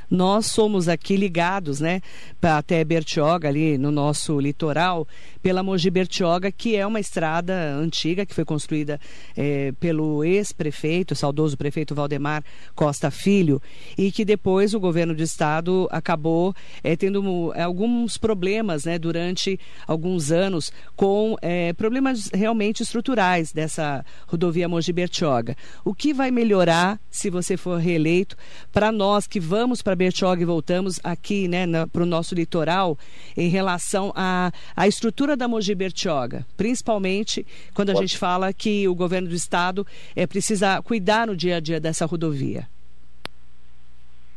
Nós 0.10 0.46
somos 0.46 0.88
aqui 0.88 1.18
ligados, 1.18 1.82
né, 1.82 2.02
até 2.42 2.84
Bertioga, 2.84 3.50
ali 3.50 3.78
no 3.78 3.92
nosso 3.92 4.40
litoral, 4.40 5.06
pela 5.42 5.62
Mogi 5.62 5.90
Bertioga, 5.90 6.52
que 6.52 6.76
é 6.76 6.88
uma 6.88 7.00
estrada 7.00 7.54
antiga 7.76 8.26
que 8.26 8.34
foi 8.34 8.46
construída 8.46 9.00
é, 9.36 9.74
pelo 9.80 10.24
ex-prefeito, 10.24 11.16
saudoso 11.16 11.58
prefeito 11.58 11.94
Valdemar 11.94 12.44
Costa 12.74 13.12
Filho, 13.12 13.62
e 13.98 14.12
que 14.12 14.24
depois 14.24 14.74
o 14.74 14.80
governo 14.80 15.14
do 15.14 15.22
estado 15.24 15.88
acabou 15.92 16.54
é, 16.84 16.96
tendo 16.96 17.52
alguns 17.56 18.18
problemas, 18.18 18.86
né, 18.86 18.98
durante 18.98 19.60
alguns 19.86 20.32
anos, 20.32 20.72
com 20.96 21.36
é, 21.42 21.74
problemas 21.74 22.30
realmente 22.34 22.82
estruturais 22.82 23.52
dessa 23.52 24.06
rodovia 24.26 24.70
Mogi 24.70 24.94
Bertioga. 24.94 25.56
O 25.84 25.94
que 25.94 26.14
vai 26.14 26.32
melhorar 26.32 27.00
se 27.12 27.30
você 27.30 27.58
for 27.58 27.78
reeleito 27.78 28.38
para 28.72 28.92
nós 28.92 29.28
que 29.28 29.40
vamos 29.40 29.82
para 29.82 29.97
Bertioga 29.98 30.42
e 30.42 30.46
voltamos 30.46 31.00
aqui 31.04 31.48
né, 31.48 31.66
para 31.92 32.04
o 32.04 32.06
nosso 32.06 32.34
litoral 32.34 32.98
em 33.36 33.50
relação 33.50 34.14
à, 34.16 34.52
à 34.76 34.88
estrutura 34.88 35.36
da 35.36 35.48
Mogi 35.48 35.76
Bertioga, 35.76 36.46
principalmente 36.56 37.46
quando 37.74 37.90
a 37.90 37.94
Pode. 37.94 38.08
gente 38.08 38.18
fala 38.18 38.54
que 38.54 38.88
o 38.88 38.96
governo 38.96 39.28
do 39.28 39.36
estado 39.36 39.86
é, 40.16 40.26
precisa 40.26 40.82
cuidar 40.82 41.28
no 41.28 41.36
dia 41.36 41.58
a 41.58 41.60
dia 41.60 41.80
dessa 41.80 42.06
rodovia. 42.06 42.68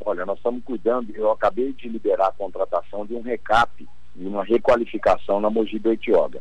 Olha, 0.05 0.25
nós 0.25 0.38
estamos 0.38 0.64
cuidando, 0.64 1.14
eu 1.14 1.31
acabei 1.31 1.73
de 1.75 1.88
liberar 1.88 2.29
a 2.29 2.33
contratação 2.33 3.05
de 3.05 3.14
um 3.14 3.20
recap 3.20 3.87
e 4.16 4.27
uma 4.27 4.42
requalificação 4.42 5.40
na 5.40 5.51
Mogi 5.51 5.79
Bertioga. 5.79 6.40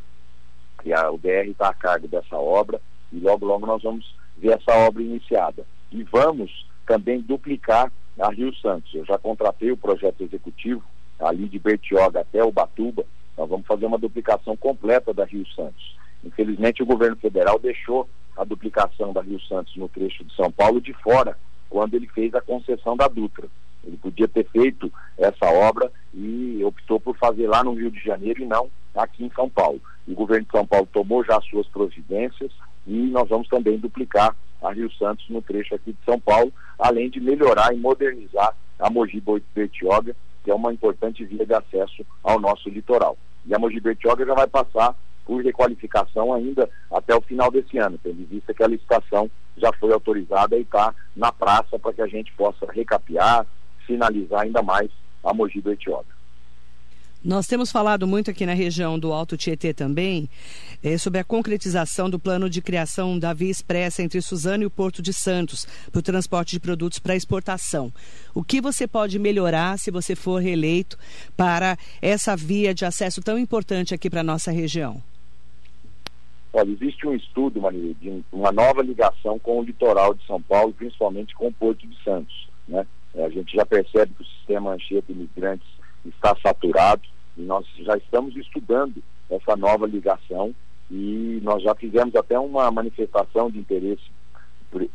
E 0.86 0.94
a, 0.94 1.12
BR 1.12 1.50
está 1.50 1.70
a 1.70 1.74
cargo 1.74 2.08
dessa 2.08 2.38
obra 2.38 2.82
e 3.12 3.20
logo, 3.20 3.46
logo 3.46 3.66
nós 3.66 3.84
vamos 3.84 4.16
ver 4.38 4.58
essa 4.58 4.74
obra 4.88 5.04
iniciada. 5.04 5.66
E 5.92 6.04
vamos 6.04 6.66
também 6.86 7.22
duplicar 7.22 7.92
a 8.20 8.30
Rio 8.30 8.54
Santos. 8.56 8.94
Eu 8.94 9.06
já 9.06 9.18
contratei 9.18 9.72
o 9.72 9.78
projeto 9.78 10.24
executivo 10.24 10.84
ali 11.20 11.48
de 11.48 11.60
Bertioga 11.60 12.22
até 12.22 12.44
Ubatuba. 12.44 13.06
Nós 13.38 13.50
vamos 13.50 13.66
fazer 13.66 13.86
uma 13.86 13.98
duplicação 13.98 14.56
completa 14.58 15.14
da 15.14 15.26
Rio 15.26 15.46
Santos. 15.56 15.98
Infelizmente, 16.24 16.84
o 16.84 16.86
governo 16.86 17.16
federal 17.16 17.58
deixou 17.60 18.08
a 18.36 18.44
duplicação 18.44 19.14
da 19.14 19.22
Rio 19.22 19.40
Santos 19.42 19.76
no 19.76 19.88
trecho 19.88 20.24
de 20.24 20.36
São 20.36 20.52
Paulo 20.52 20.82
de 20.82 20.94
fora, 20.94 21.38
quando 21.70 21.94
ele 21.94 22.08
fez 22.08 22.34
a 22.34 22.42
concessão 22.42 22.96
da 22.96 23.08
Dutra. 23.08 23.48
Ele 23.84 23.98
podia 23.98 24.28
ter 24.28 24.46
feito 24.50 24.92
essa 25.18 25.46
obra 25.46 25.92
e 26.14 26.62
optou 26.64 27.00
por 27.00 27.18
fazer 27.18 27.48
lá 27.48 27.64
no 27.64 27.74
Rio 27.74 27.92
de 27.92 28.00
Janeiro 28.00 28.42
e 28.42 28.46
não 28.46 28.70
aqui 28.96 29.24
em 29.24 29.32
São 29.32 29.50
Paulo. 29.50 29.82
o 30.08 30.14
governo 30.14 30.46
de 30.46 30.52
São 30.52 30.66
Paulo 30.66 30.88
tomou 30.92 31.24
já 31.24 31.40
suas 31.42 31.68
providências 31.68 32.52
e 32.90 33.08
nós 33.12 33.30
vamos 33.30 33.48
também 33.48 33.78
duplicar 33.78 34.36
a 34.64 34.74
Rio 34.74 34.92
Santos 34.94 35.30
no 35.30 35.44
trecho 35.44 35.76
aqui 35.76 35.94
de 35.94 36.04
São 36.04 36.20
Paulo, 36.20 36.52
além 36.80 37.08
de 37.10 37.22
melhorar 37.22 37.72
e 37.72 37.78
modernizar 37.78 38.56
a 38.80 38.90
Mogi 38.90 39.24
Bertioga, 39.54 40.16
que 40.44 40.50
é 40.50 40.56
uma 40.56 40.74
importante 40.74 41.24
via 41.24 41.46
de 41.46 41.54
acesso 41.54 42.04
ao 42.24 42.40
nosso 42.40 42.68
litoral. 42.68 43.16
E 43.46 43.54
a 43.54 43.60
Mogi 43.60 43.80
Bertioga 43.80 44.26
já 44.26 44.34
vai 44.34 44.48
passar 44.48 44.96
por 45.24 45.44
requalificação 45.44 46.34
ainda 46.34 46.68
até 46.92 47.16
o 47.16 47.22
final 47.22 47.52
desse 47.52 47.78
ano, 47.78 48.00
tendo 48.02 48.22
em 48.22 48.26
vista 48.26 48.54
que 48.56 48.64
a 48.64 48.68
licitação 48.68 49.30
já 49.56 49.72
foi 49.74 49.94
autorizada 49.94 50.58
e 50.58 50.62
está 50.62 50.94
na 51.16 51.32
praça 51.32 51.78
para 51.78 51.94
que 51.94 52.02
a 52.02 52.08
gente 52.08 52.34
possa 52.34 52.66
recapear, 52.72 53.46
finalizar 53.86 54.42
ainda 54.42 54.64
mais 54.64 54.90
a 55.24 55.32
Mogi 55.32 55.62
Bertioga. 55.62 56.19
Nós 57.24 57.48
temos 57.48 57.70
falado 57.70 58.08
muito 58.08 58.32
aqui 58.32 58.46
na 58.46 58.54
região 58.54 58.98
do 58.98 59.12
Alto 59.12 59.36
Tietê 59.36 59.74
também 59.74 60.30
é, 60.82 60.98
sobre 60.98 61.20
a 61.20 61.24
concretização 61.24 62.10
do 62.10 62.18
plano 62.18 62.50
de 62.50 62.62
criação 62.62 63.20
da 63.20 63.34
via 63.34 63.52
expressa 63.52 64.02
entre 64.02 64.22
Suzano 64.22 64.64
e 64.64 64.66
o 64.66 64.70
Porto 64.70 65.02
de 65.02 65.12
Santos 65.12 65.66
para 65.92 66.00
o 66.00 66.02
transporte 66.02 66.52
de 66.52 66.62
produtos 66.62 66.98
para 66.98 67.18
exportação. 67.18 67.92
O 68.34 68.42
que 68.42 68.62
você 68.62 68.88
pode 68.88 69.20
melhorar 69.20 69.78
se 69.78 69.92
você 69.92 70.16
for 70.16 70.42
reeleito 70.42 70.98
para 71.36 71.78
essa 72.02 72.38
via 72.38 72.74
de 72.74 72.86
acesso 72.86 73.22
tão 73.22 73.38
importante 73.38 73.94
aqui 73.94 74.10
para 74.10 74.22
a 74.22 74.24
nossa 74.24 74.50
região? 74.50 75.04
Olha, 76.54 76.72
existe 76.72 77.06
um 77.06 77.14
estudo, 77.14 77.60
Maria, 77.60 77.94
de 77.96 78.24
uma 78.32 78.54
nova 78.54 78.82
ligação 78.82 79.38
com 79.38 79.60
o 79.60 79.64
litoral 79.64 80.14
de 80.14 80.26
São 80.26 80.42
Paulo, 80.42 80.74
principalmente 80.74 81.36
com 81.36 81.48
o 81.48 81.54
Porto 81.54 81.86
de 81.86 82.02
Santos. 82.02 82.48
Né? 82.66 82.88
A 83.16 83.30
gente 83.30 83.54
já 83.54 83.66
percebe 83.66 84.14
que 84.16 84.24
o 84.24 84.26
sistema 84.26 84.72
Anchieta 84.72 85.12
Imigrantes 85.12 85.68
está 86.06 86.36
saturado 86.42 87.02
e 87.38 87.42
nós 87.42 87.66
já 87.80 87.96
estamos 87.98 88.36
estudando 88.36 89.02
essa 89.30 89.56
nova 89.56 89.86
ligação 89.86 90.54
e 90.90 91.40
nós 91.44 91.62
já 91.62 91.76
fizemos 91.76 92.16
até 92.16 92.38
uma 92.40 92.70
manifestação 92.72 93.50
de 93.50 93.60
interesse 93.60 94.04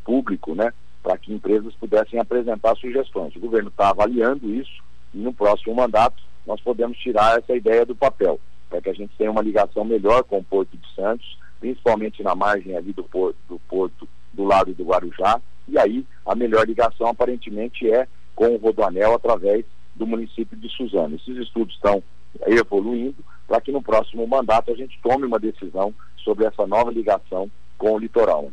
público, 0.05 0.55
né, 0.55 0.73
para 1.03 1.17
que 1.19 1.33
empresas 1.33 1.75
pudessem 1.75 2.19
apresentar 2.19 2.77
sugestões. 2.77 3.35
O 3.37 3.41
governo 3.41 3.69
está 3.69 3.91
avaliando 3.91 4.53
isso 4.53 4.83
e 5.13 5.19
no 5.19 5.33
próximo 5.33 5.75
mandato 5.75 6.23
nós 6.47 6.61
podemos 6.61 6.99
tirar 6.99 7.39
essa 7.39 7.55
ideia 7.55 7.87
do 7.87 7.95
papel, 7.95 8.39
para 8.69 8.81
que 8.81 8.91
a 8.91 8.95
gente 8.95 9.15
tenha 9.17 9.31
uma 9.31 9.43
ligação 9.43 9.85
melhor 9.85 10.25
com 10.25 10.39
o 10.39 10.45
Porto 10.45 10.77
de 10.77 10.95
Santos, 10.95 11.39
principalmente 11.61 12.23
na 12.23 12.35
margem 12.35 12.77
ali 12.77 12.93
do 12.93 13.05
porto, 13.05 13.37
do 13.49 13.59
porto 13.61 14.09
do 14.33 14.45
lado 14.45 14.75
do 14.75 14.85
Guarujá, 14.85 15.41
e 15.69 15.79
aí 15.79 16.05
a 16.27 16.35
melhor 16.35 16.67
ligação 16.67 17.07
aparentemente 17.07 17.91
é 17.91 18.07
com 18.35 18.49
o 18.49 18.57
Rodoanel 18.59 19.15
através 19.15 19.65
do 19.95 20.07
município 20.07 20.57
de 20.57 20.69
Suzano. 20.69 21.17
Esses 21.17 21.37
estudos 21.37 21.75
estão 21.75 22.03
evoluindo 22.47 23.25
para 23.47 23.61
que 23.61 23.73
no 23.73 23.83
próximo 23.83 24.27
mandato 24.27 24.73
a 24.73 24.75
gente 24.75 24.99
tome 25.03 25.27
uma 25.27 25.39
decisão 25.39 25.95
sobre 26.17 26.45
essa 26.45 26.67
nova 26.67 26.91
ligação 26.91 27.51
com 27.79 27.93
o 27.93 27.99
litoral. 27.99 28.51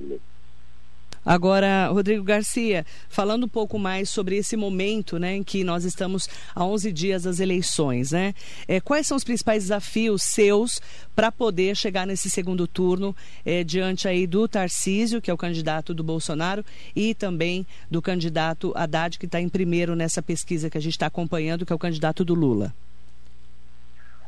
Agora, 1.26 1.88
Rodrigo 1.88 2.24
Garcia, 2.24 2.84
falando 3.08 3.46
um 3.46 3.50
pouco 3.50 3.78
mais 3.78 4.10
sobre 4.10 4.38
esse 4.38 4.58
momento 4.58 5.20
né, 5.20 5.36
em 5.36 5.44
que 5.44 5.64
nós 5.64 5.86
estamos 5.86 6.28
a 6.56 6.66
11 6.66 6.92
dias 6.92 7.24
das 7.24 7.40
eleições, 7.40 8.12
né? 8.12 8.34
É, 8.68 8.80
quais 8.82 9.06
são 9.06 9.16
os 9.16 9.24
principais 9.24 9.64
desafios 9.64 10.24
seus 10.24 10.82
para 11.16 11.32
poder 11.32 11.76
chegar 11.76 12.08
nesse 12.08 12.30
segundo 12.30 12.68
turno 12.68 13.16
é, 13.46 13.64
diante 13.64 14.08
aí 14.08 14.26
do 14.26 14.48
Tarcísio, 14.48 15.22
que 15.22 15.30
é 15.30 15.34
o 15.34 15.38
candidato 15.38 15.94
do 15.94 16.04
Bolsonaro, 16.04 16.66
e 16.96 17.14
também 17.14 17.68
do 17.90 18.02
candidato 18.02 18.74
Haddad, 18.76 19.20
que 19.20 19.28
está 19.28 19.40
em 19.40 19.50
primeiro 19.50 19.96
nessa 19.96 20.24
pesquisa 20.24 20.70
que 20.70 20.78
a 20.78 20.82
gente 20.82 20.94
está 20.94 21.06
acompanhando, 21.06 21.66
que 21.66 21.74
é 21.74 21.76
o 21.76 21.80
candidato 21.80 22.26
do 22.26 22.34
Lula? 22.34 22.74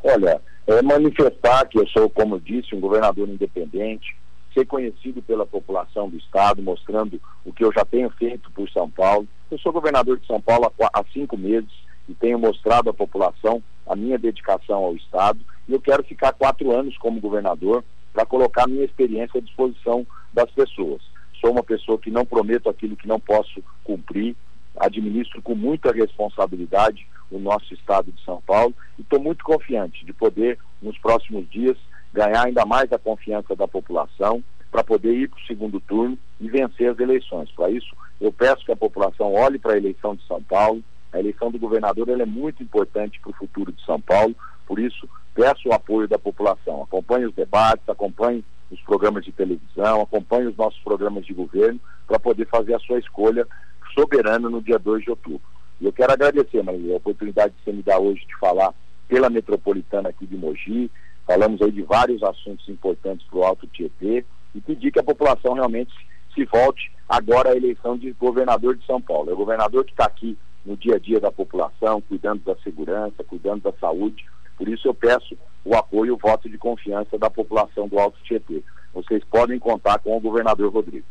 Olha, 0.03 0.39
é 0.67 0.81
manifestar 0.81 1.65
que 1.67 1.79
eu 1.79 1.87
sou, 1.87 2.09
como 2.09 2.39
disse, 2.39 2.75
um 2.75 2.79
governador 2.79 3.27
independente, 3.27 4.15
ser 4.53 4.65
conhecido 4.65 5.21
pela 5.21 5.45
população 5.45 6.09
do 6.09 6.17
Estado, 6.17 6.61
mostrando 6.61 7.19
o 7.45 7.51
que 7.51 7.63
eu 7.63 7.71
já 7.73 7.83
tenho 7.83 8.09
feito 8.11 8.51
por 8.51 8.69
São 8.69 8.89
Paulo. 8.89 9.27
Eu 9.49 9.57
sou 9.57 9.71
governador 9.71 10.19
de 10.19 10.27
São 10.27 10.39
Paulo 10.39 10.71
há, 10.93 11.03
cinco 11.11 11.37
meses 11.37 11.71
e 12.07 12.13
tenho 12.13 12.37
mostrado 12.37 12.89
à 12.89 12.93
população 12.93 13.61
a 13.87 13.95
minha 13.95 14.17
dedicação 14.17 14.83
ao 14.83 14.95
Estado. 14.95 15.39
E 15.67 15.73
eu 15.73 15.81
quero 15.81 16.03
ficar 16.03 16.33
quatro 16.33 16.71
anos 16.71 16.97
como 16.97 17.19
governador 17.19 17.83
para 18.13 18.25
colocar 18.25 18.67
minha 18.67 18.85
experiência 18.85 19.39
à 19.39 19.41
disposição 19.41 20.05
das 20.33 20.49
pessoas. 20.51 21.01
Sou 21.41 21.51
uma 21.51 21.63
pessoa 21.63 21.97
que 21.97 22.11
não 22.11 22.25
prometo 22.25 22.69
aquilo 22.69 22.95
que 22.95 23.07
não 23.07 23.19
posso 23.19 23.63
cumprir, 23.83 24.35
administro 24.77 25.41
com 25.41 25.55
muita 25.55 25.91
responsabilidade 25.91 27.05
o 27.31 27.39
nosso 27.39 27.73
estado 27.73 28.11
de 28.11 28.23
São 28.23 28.41
Paulo 28.41 28.73
e 28.97 29.01
estou 29.01 29.19
muito 29.19 29.43
confiante 29.43 30.05
de 30.05 30.13
poder, 30.13 30.59
nos 30.81 30.97
próximos 30.99 31.49
dias, 31.49 31.77
ganhar 32.13 32.45
ainda 32.45 32.65
mais 32.65 32.91
a 32.93 32.99
confiança 32.99 33.55
da 33.55 33.67
população 33.67 34.43
para 34.71 34.83
poder 34.83 35.13
ir 35.13 35.29
para 35.29 35.39
o 35.39 35.45
segundo 35.45 35.79
turno 35.79 36.17
e 36.39 36.47
vencer 36.47 36.89
as 36.89 36.99
eleições. 36.99 37.51
Para 37.51 37.69
isso, 37.69 37.95
eu 38.21 38.31
peço 38.31 38.65
que 38.65 38.71
a 38.71 38.75
população 38.75 39.33
olhe 39.33 39.59
para 39.59 39.73
a 39.73 39.77
eleição 39.77 40.15
de 40.15 40.25
São 40.27 40.41
Paulo. 40.41 40.83
A 41.11 41.19
eleição 41.19 41.51
do 41.51 41.59
governador 41.59 42.09
é 42.09 42.25
muito 42.25 42.63
importante 42.63 43.19
para 43.19 43.31
o 43.31 43.35
futuro 43.35 43.71
de 43.71 43.83
São 43.85 43.99
Paulo, 43.99 44.35
por 44.65 44.79
isso, 44.79 45.07
peço 45.33 45.69
o 45.69 45.73
apoio 45.73 46.07
da 46.07 46.17
população. 46.17 46.81
Acompanhe 46.83 47.25
os 47.25 47.35
debates, 47.35 47.87
acompanhe 47.87 48.43
os 48.71 48.79
programas 48.81 49.23
de 49.23 49.31
televisão, 49.31 50.01
acompanhe 50.01 50.47
os 50.47 50.57
nossos 50.57 50.79
programas 50.81 51.25
de 51.25 51.33
governo 51.33 51.79
para 52.07 52.19
poder 52.19 52.47
fazer 52.47 52.73
a 52.73 52.79
sua 52.79 52.97
escolha 52.99 53.47
soberana 53.93 54.49
no 54.49 54.61
dia 54.61 54.79
2 54.79 55.03
de 55.03 55.09
outubro. 55.11 55.41
E 55.79 55.85
eu 55.85 55.93
quero 55.93 56.13
agradecer, 56.13 56.63
Maria, 56.63 56.93
a 56.93 56.97
oportunidade 56.97 57.53
de 57.53 57.63
você 57.63 57.71
me 57.71 57.83
dar 57.83 57.99
hoje 57.99 58.25
de 58.25 58.35
falar 58.37 58.73
pela 59.07 59.29
metropolitana 59.29 60.09
aqui 60.09 60.25
de 60.25 60.37
Mogi, 60.37 60.89
Falamos 61.25 61.61
aí 61.61 61.71
de 61.71 61.81
vários 61.81 62.21
assuntos 62.23 62.67
importantes 62.67 63.25
para 63.27 63.39
o 63.39 63.43
Alto 63.43 63.67
Tietê 63.67 64.25
e 64.53 64.61
pedir 64.61 64.91
que 64.91 64.99
a 64.99 65.03
população 65.03 65.53
realmente 65.53 65.93
se 66.33 66.45
volte 66.45 66.91
agora 67.07 67.51
à 67.51 67.55
eleição 67.55 67.97
de 67.97 68.11
governador 68.13 68.75
de 68.75 68.85
São 68.85 69.01
Paulo. 69.01 69.29
É 69.29 69.33
o 69.33 69.37
governador 69.37 69.85
que 69.85 69.91
está 69.91 70.05
aqui 70.05 70.37
no 70.65 70.75
dia 70.75 70.95
a 70.95 70.99
dia 70.99 71.19
da 71.19 71.31
população, 71.31 72.01
cuidando 72.01 72.43
da 72.43 72.55
segurança, 72.57 73.23
cuidando 73.23 73.63
da 73.63 73.73
saúde. 73.73 74.25
Por 74.57 74.67
isso 74.67 74.87
eu 74.87 74.93
peço 74.93 75.37
o 75.65 75.75
apoio 75.75 76.09
e 76.09 76.11
o 76.11 76.17
voto 76.17 76.49
de 76.49 76.57
confiança 76.57 77.17
da 77.17 77.29
população 77.29 77.87
do 77.87 77.99
Alto 77.99 78.17
Tietê. 78.23 78.63
Vocês 78.93 79.23
podem 79.23 79.59
contar 79.59 79.99
com 79.99 80.15
o 80.15 80.21
governador 80.21 80.71
Rodrigo. 80.71 81.05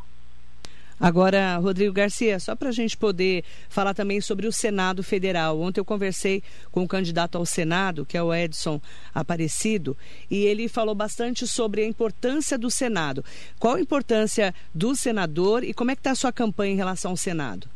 Agora, 1.03 1.57
Rodrigo 1.57 1.93
Garcia, 1.93 2.39
só 2.39 2.55
para 2.55 2.69
a 2.69 2.73
gente 2.73 2.97
poder 2.97 3.43
falar 3.69 3.93
também 3.93 4.21
sobre 4.21 4.47
o 4.47 4.53
Senado 4.53 5.03
Federal. 5.03 5.61
Ontem 5.61 5.81
eu 5.81 5.85
conversei 5.85 6.45
com 6.71 6.85
o 6.85 6.87
candidato 6.87 7.37
ao 7.37 7.45
Senado, 7.45 8.07
que 8.07 8.17
é 8.17 8.23
o 8.23 8.33
Edson 8.33 8.81
Aparecido, 9.13 9.97
e 10.31 10.45
ele 10.45 10.69
falou 10.69 10.95
bastante 10.95 11.45
sobre 11.45 11.83
a 11.83 11.89
importância 11.89 12.57
do 12.57 12.71
Senado. 12.71 13.25
Qual 13.59 13.75
a 13.75 13.81
importância 13.81 14.55
do 14.73 14.95
senador 14.95 15.65
e 15.65 15.75
como 15.75 15.91
é 15.91 15.97
que 15.97 15.99
está 15.99 16.13
a 16.13 16.15
sua 16.15 16.33
campanha 16.33 16.73
em 16.73 16.77
relação 16.77 17.11
ao 17.11 17.17
Senado? 17.17 17.69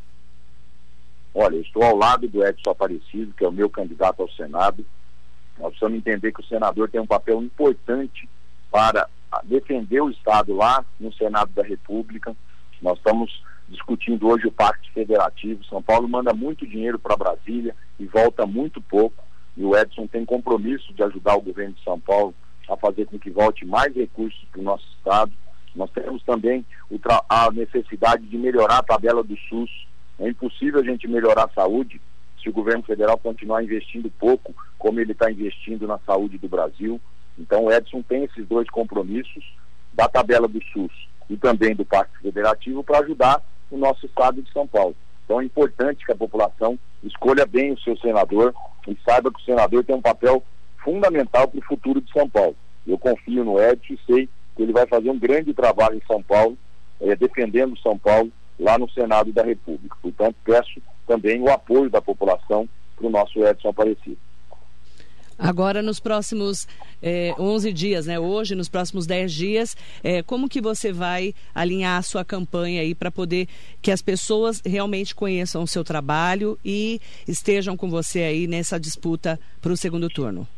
Olha, 1.34 1.56
estou 1.56 1.82
ao 1.82 1.96
lado 1.96 2.28
do 2.28 2.46
Edson 2.46 2.70
Aparecido, 2.70 3.34
que 3.36 3.44
é 3.44 3.48
o 3.48 3.52
meu 3.52 3.68
candidato 3.68 4.22
ao 4.22 4.30
Senado. 4.30 4.86
Nós 5.58 5.70
precisamos 5.70 5.98
entender 5.98 6.30
que 6.30 6.42
o 6.42 6.46
senador 6.46 6.88
tem 6.88 7.00
um 7.00 7.06
papel 7.08 7.42
importante 7.42 8.28
para 8.70 9.08
defender 9.42 10.00
o 10.00 10.10
Estado 10.10 10.54
lá 10.54 10.84
no 11.00 11.12
Senado 11.12 11.50
da 11.52 11.64
República 11.64 12.36
nós 12.82 12.98
estamos 12.98 13.42
discutindo 13.68 14.28
hoje 14.28 14.46
o 14.46 14.52
Pacto 14.52 14.90
Federativo. 14.92 15.64
São 15.64 15.82
Paulo 15.82 16.08
manda 16.08 16.32
muito 16.32 16.66
dinheiro 16.66 16.98
para 16.98 17.16
Brasília 17.16 17.74
e 17.98 18.06
volta 18.06 18.46
muito 18.46 18.80
pouco. 18.80 19.24
E 19.56 19.64
o 19.64 19.76
Edson 19.76 20.06
tem 20.06 20.24
compromisso 20.24 20.92
de 20.92 21.02
ajudar 21.02 21.36
o 21.36 21.40
governo 21.40 21.74
de 21.74 21.82
São 21.82 21.98
Paulo 21.98 22.34
a 22.68 22.76
fazer 22.76 23.06
com 23.06 23.18
que 23.18 23.30
volte 23.30 23.64
mais 23.64 23.94
recursos 23.94 24.42
para 24.50 24.60
o 24.60 24.64
nosso 24.64 24.86
Estado. 24.96 25.32
Nós 25.74 25.90
temos 25.90 26.22
também 26.22 26.64
a 27.28 27.50
necessidade 27.50 28.26
de 28.26 28.36
melhorar 28.36 28.78
a 28.78 28.82
tabela 28.82 29.22
do 29.22 29.36
SUS. 29.48 29.70
É 30.18 30.28
impossível 30.28 30.80
a 30.80 30.84
gente 30.84 31.06
melhorar 31.08 31.44
a 31.44 31.54
saúde 31.54 32.00
se 32.42 32.48
o 32.48 32.52
governo 32.52 32.82
federal 32.82 33.18
continuar 33.18 33.62
investindo 33.62 34.10
pouco, 34.10 34.54
como 34.78 35.00
ele 35.00 35.12
está 35.12 35.30
investindo 35.30 35.86
na 35.86 35.98
saúde 35.98 36.38
do 36.38 36.48
Brasil. 36.48 37.00
Então 37.38 37.64
o 37.64 37.72
Edson 37.72 38.02
tem 38.02 38.24
esses 38.24 38.46
dois 38.46 38.68
compromissos 38.70 39.44
da 39.92 40.08
tabela 40.08 40.48
do 40.48 40.62
SUS 40.72 40.92
e 41.28 41.36
também 41.36 41.74
do 41.74 41.84
Pacto 41.84 42.18
Federativo 42.20 42.82
para 42.82 43.00
ajudar 43.00 43.42
o 43.70 43.76
nosso 43.76 44.06
estado 44.06 44.40
de 44.42 44.52
São 44.52 44.66
Paulo. 44.66 44.94
Então 45.24 45.40
é 45.40 45.44
importante 45.44 46.04
que 46.04 46.12
a 46.12 46.16
população 46.16 46.78
escolha 47.02 47.44
bem 47.46 47.72
o 47.72 47.80
seu 47.80 47.96
senador 47.98 48.54
e 48.86 48.96
saiba 49.04 49.30
que 49.32 49.40
o 49.40 49.44
senador 49.44 49.84
tem 49.84 49.96
um 49.96 50.02
papel 50.02 50.42
fundamental 50.82 51.48
para 51.48 51.58
o 51.58 51.64
futuro 51.64 52.00
de 52.00 52.12
São 52.12 52.28
Paulo. 52.28 52.54
Eu 52.86 52.96
confio 52.96 53.44
no 53.44 53.60
Edson 53.60 53.94
e 53.94 54.00
sei 54.06 54.28
que 54.54 54.62
ele 54.62 54.72
vai 54.72 54.86
fazer 54.86 55.10
um 55.10 55.18
grande 55.18 55.52
trabalho 55.52 55.96
em 55.96 56.06
São 56.06 56.22
Paulo, 56.22 56.56
eh, 57.00 57.16
defendendo 57.16 57.78
São 57.80 57.98
Paulo 57.98 58.30
lá 58.58 58.78
no 58.78 58.88
Senado 58.90 59.32
da 59.32 59.42
República. 59.42 59.96
Portanto, 60.00 60.36
peço 60.44 60.80
também 61.06 61.40
o 61.40 61.50
apoio 61.50 61.90
da 61.90 62.00
população 62.00 62.68
para 62.96 63.06
o 63.06 63.10
nosso 63.10 63.44
Edson 63.44 63.68
Aparecido. 63.68 64.18
Agora, 65.38 65.82
nos 65.82 66.00
próximos 66.00 66.66
é, 67.02 67.34
11 67.38 67.72
dias, 67.72 68.06
né? 68.06 68.18
hoje, 68.18 68.54
nos 68.54 68.68
próximos 68.68 69.06
10 69.06 69.32
dias, 69.32 69.76
é, 70.02 70.22
como 70.22 70.48
que 70.48 70.62
você 70.62 70.92
vai 70.92 71.34
alinhar 71.54 71.98
a 71.98 72.02
sua 72.02 72.24
campanha 72.24 72.80
aí 72.80 72.94
para 72.94 73.10
poder 73.10 73.46
que 73.82 73.90
as 73.90 74.00
pessoas 74.00 74.62
realmente 74.64 75.14
conheçam 75.14 75.62
o 75.62 75.66
seu 75.66 75.84
trabalho 75.84 76.58
e 76.64 77.00
estejam 77.28 77.76
com 77.76 77.90
você 77.90 78.20
aí 78.20 78.46
nessa 78.46 78.80
disputa 78.80 79.38
para 79.60 79.72
o 79.72 79.76
segundo 79.76 80.08
turno? 80.08 80.48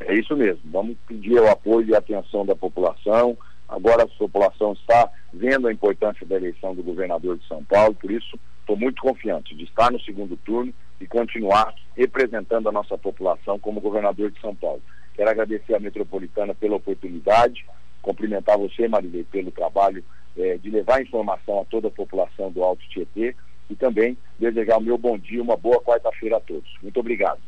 É 0.00 0.14
isso 0.14 0.36
mesmo. 0.36 0.60
Vamos 0.66 0.96
pedir 1.08 1.40
o 1.40 1.48
apoio 1.48 1.88
e 1.88 1.94
a 1.94 1.98
atenção 1.98 2.44
da 2.44 2.54
população. 2.54 3.36
Agora 3.66 4.02
a 4.02 4.06
população 4.06 4.74
está 4.74 5.10
vendo 5.32 5.66
a 5.66 5.72
importância 5.72 6.26
da 6.26 6.36
eleição 6.36 6.74
do 6.74 6.82
governador 6.82 7.38
de 7.38 7.48
São 7.48 7.64
Paulo, 7.64 7.94
por 7.94 8.10
isso 8.10 8.38
estou 8.66 8.76
muito 8.76 9.00
confiante 9.00 9.54
de 9.54 9.62
estar 9.62 9.92
no 9.92 10.00
segundo 10.00 10.36
turno 10.38 10.74
e 11.00 11.06
continuar 11.06 11.72
representando 11.96 12.68
a 12.68 12.72
nossa 12.72 12.98
população 12.98 13.60
como 13.60 13.80
governador 13.80 14.32
de 14.32 14.40
São 14.40 14.54
Paulo. 14.56 14.82
Quero 15.14 15.30
agradecer 15.30 15.74
à 15.74 15.78
Metropolitana 15.78 16.52
pela 16.52 16.74
oportunidade, 16.74 17.64
cumprimentar 18.02 18.58
você, 18.58 18.88
Marilei, 18.88 19.24
pelo 19.24 19.52
trabalho 19.52 20.04
eh, 20.36 20.58
de 20.58 20.68
levar 20.68 21.00
informação 21.00 21.60
a 21.60 21.64
toda 21.64 21.88
a 21.88 21.92
população 21.92 22.50
do 22.50 22.62
Alto 22.64 22.82
Tietê 22.88 23.36
e 23.70 23.76
também 23.76 24.18
desejar 24.38 24.78
o 24.78 24.82
meu 24.82 24.98
bom 24.98 25.16
dia, 25.16 25.40
uma 25.40 25.56
boa 25.56 25.80
quarta-feira 25.80 26.36
a 26.36 26.40
todos. 26.40 26.70
Muito 26.82 26.98
obrigado. 26.98 27.40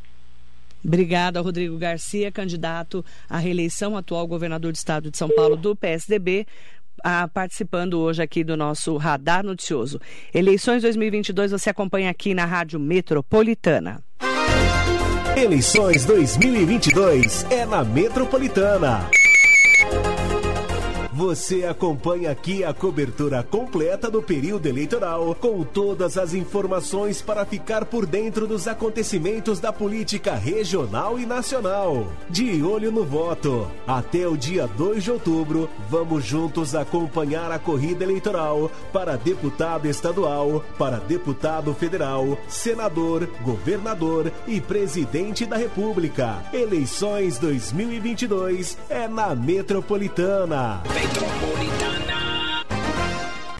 Obrigada, 0.84 1.40
Rodrigo 1.40 1.76
Garcia, 1.76 2.30
candidato 2.30 3.04
à 3.28 3.38
reeleição, 3.38 3.96
atual 3.96 4.26
governador 4.28 4.70
do 4.70 4.76
estado 4.76 5.10
de 5.10 5.18
São 5.18 5.28
Paulo 5.28 5.56
do 5.56 5.74
PSDB 5.74 6.46
ah, 7.04 7.28
participando 7.28 7.98
hoje 7.98 8.22
aqui 8.22 8.42
do 8.42 8.56
nosso 8.56 8.96
Radar 8.96 9.44
Noticioso. 9.44 10.00
Eleições 10.32 10.82
2022 10.82 11.52
você 11.52 11.70
acompanha 11.70 12.10
aqui 12.10 12.34
na 12.34 12.44
Rádio 12.44 12.78
Metropolitana. 12.80 14.02
Eleições 15.36 16.04
2022 16.04 17.46
é 17.50 17.64
na 17.64 17.84
Metropolitana. 17.84 19.08
Você 21.18 21.64
acompanha 21.64 22.30
aqui 22.30 22.62
a 22.62 22.72
cobertura 22.72 23.42
completa 23.42 24.08
do 24.08 24.22
período 24.22 24.66
eleitoral, 24.66 25.34
com 25.34 25.64
todas 25.64 26.16
as 26.16 26.32
informações 26.32 27.20
para 27.20 27.44
ficar 27.44 27.86
por 27.86 28.06
dentro 28.06 28.46
dos 28.46 28.68
acontecimentos 28.68 29.58
da 29.58 29.72
política 29.72 30.36
regional 30.36 31.18
e 31.18 31.26
nacional. 31.26 32.06
De 32.30 32.62
olho 32.62 32.92
no 32.92 33.04
voto. 33.04 33.68
Até 33.84 34.28
o 34.28 34.36
dia 34.36 34.68
2 34.68 35.02
de 35.02 35.10
outubro, 35.10 35.68
vamos 35.90 36.24
juntos 36.24 36.76
acompanhar 36.76 37.50
a 37.50 37.58
corrida 37.58 38.04
eleitoral 38.04 38.70
para 38.92 39.16
deputado 39.16 39.88
estadual, 39.88 40.64
para 40.78 40.98
deputado 40.98 41.74
federal, 41.74 42.38
senador, 42.46 43.28
governador 43.42 44.32
e 44.46 44.60
presidente 44.60 45.44
da 45.44 45.56
República. 45.56 46.44
Eleições 46.52 47.40
2022 47.40 48.78
é 48.88 49.08
na 49.08 49.34
Metropolitana. 49.34 50.80
metropolitana. 51.08 52.07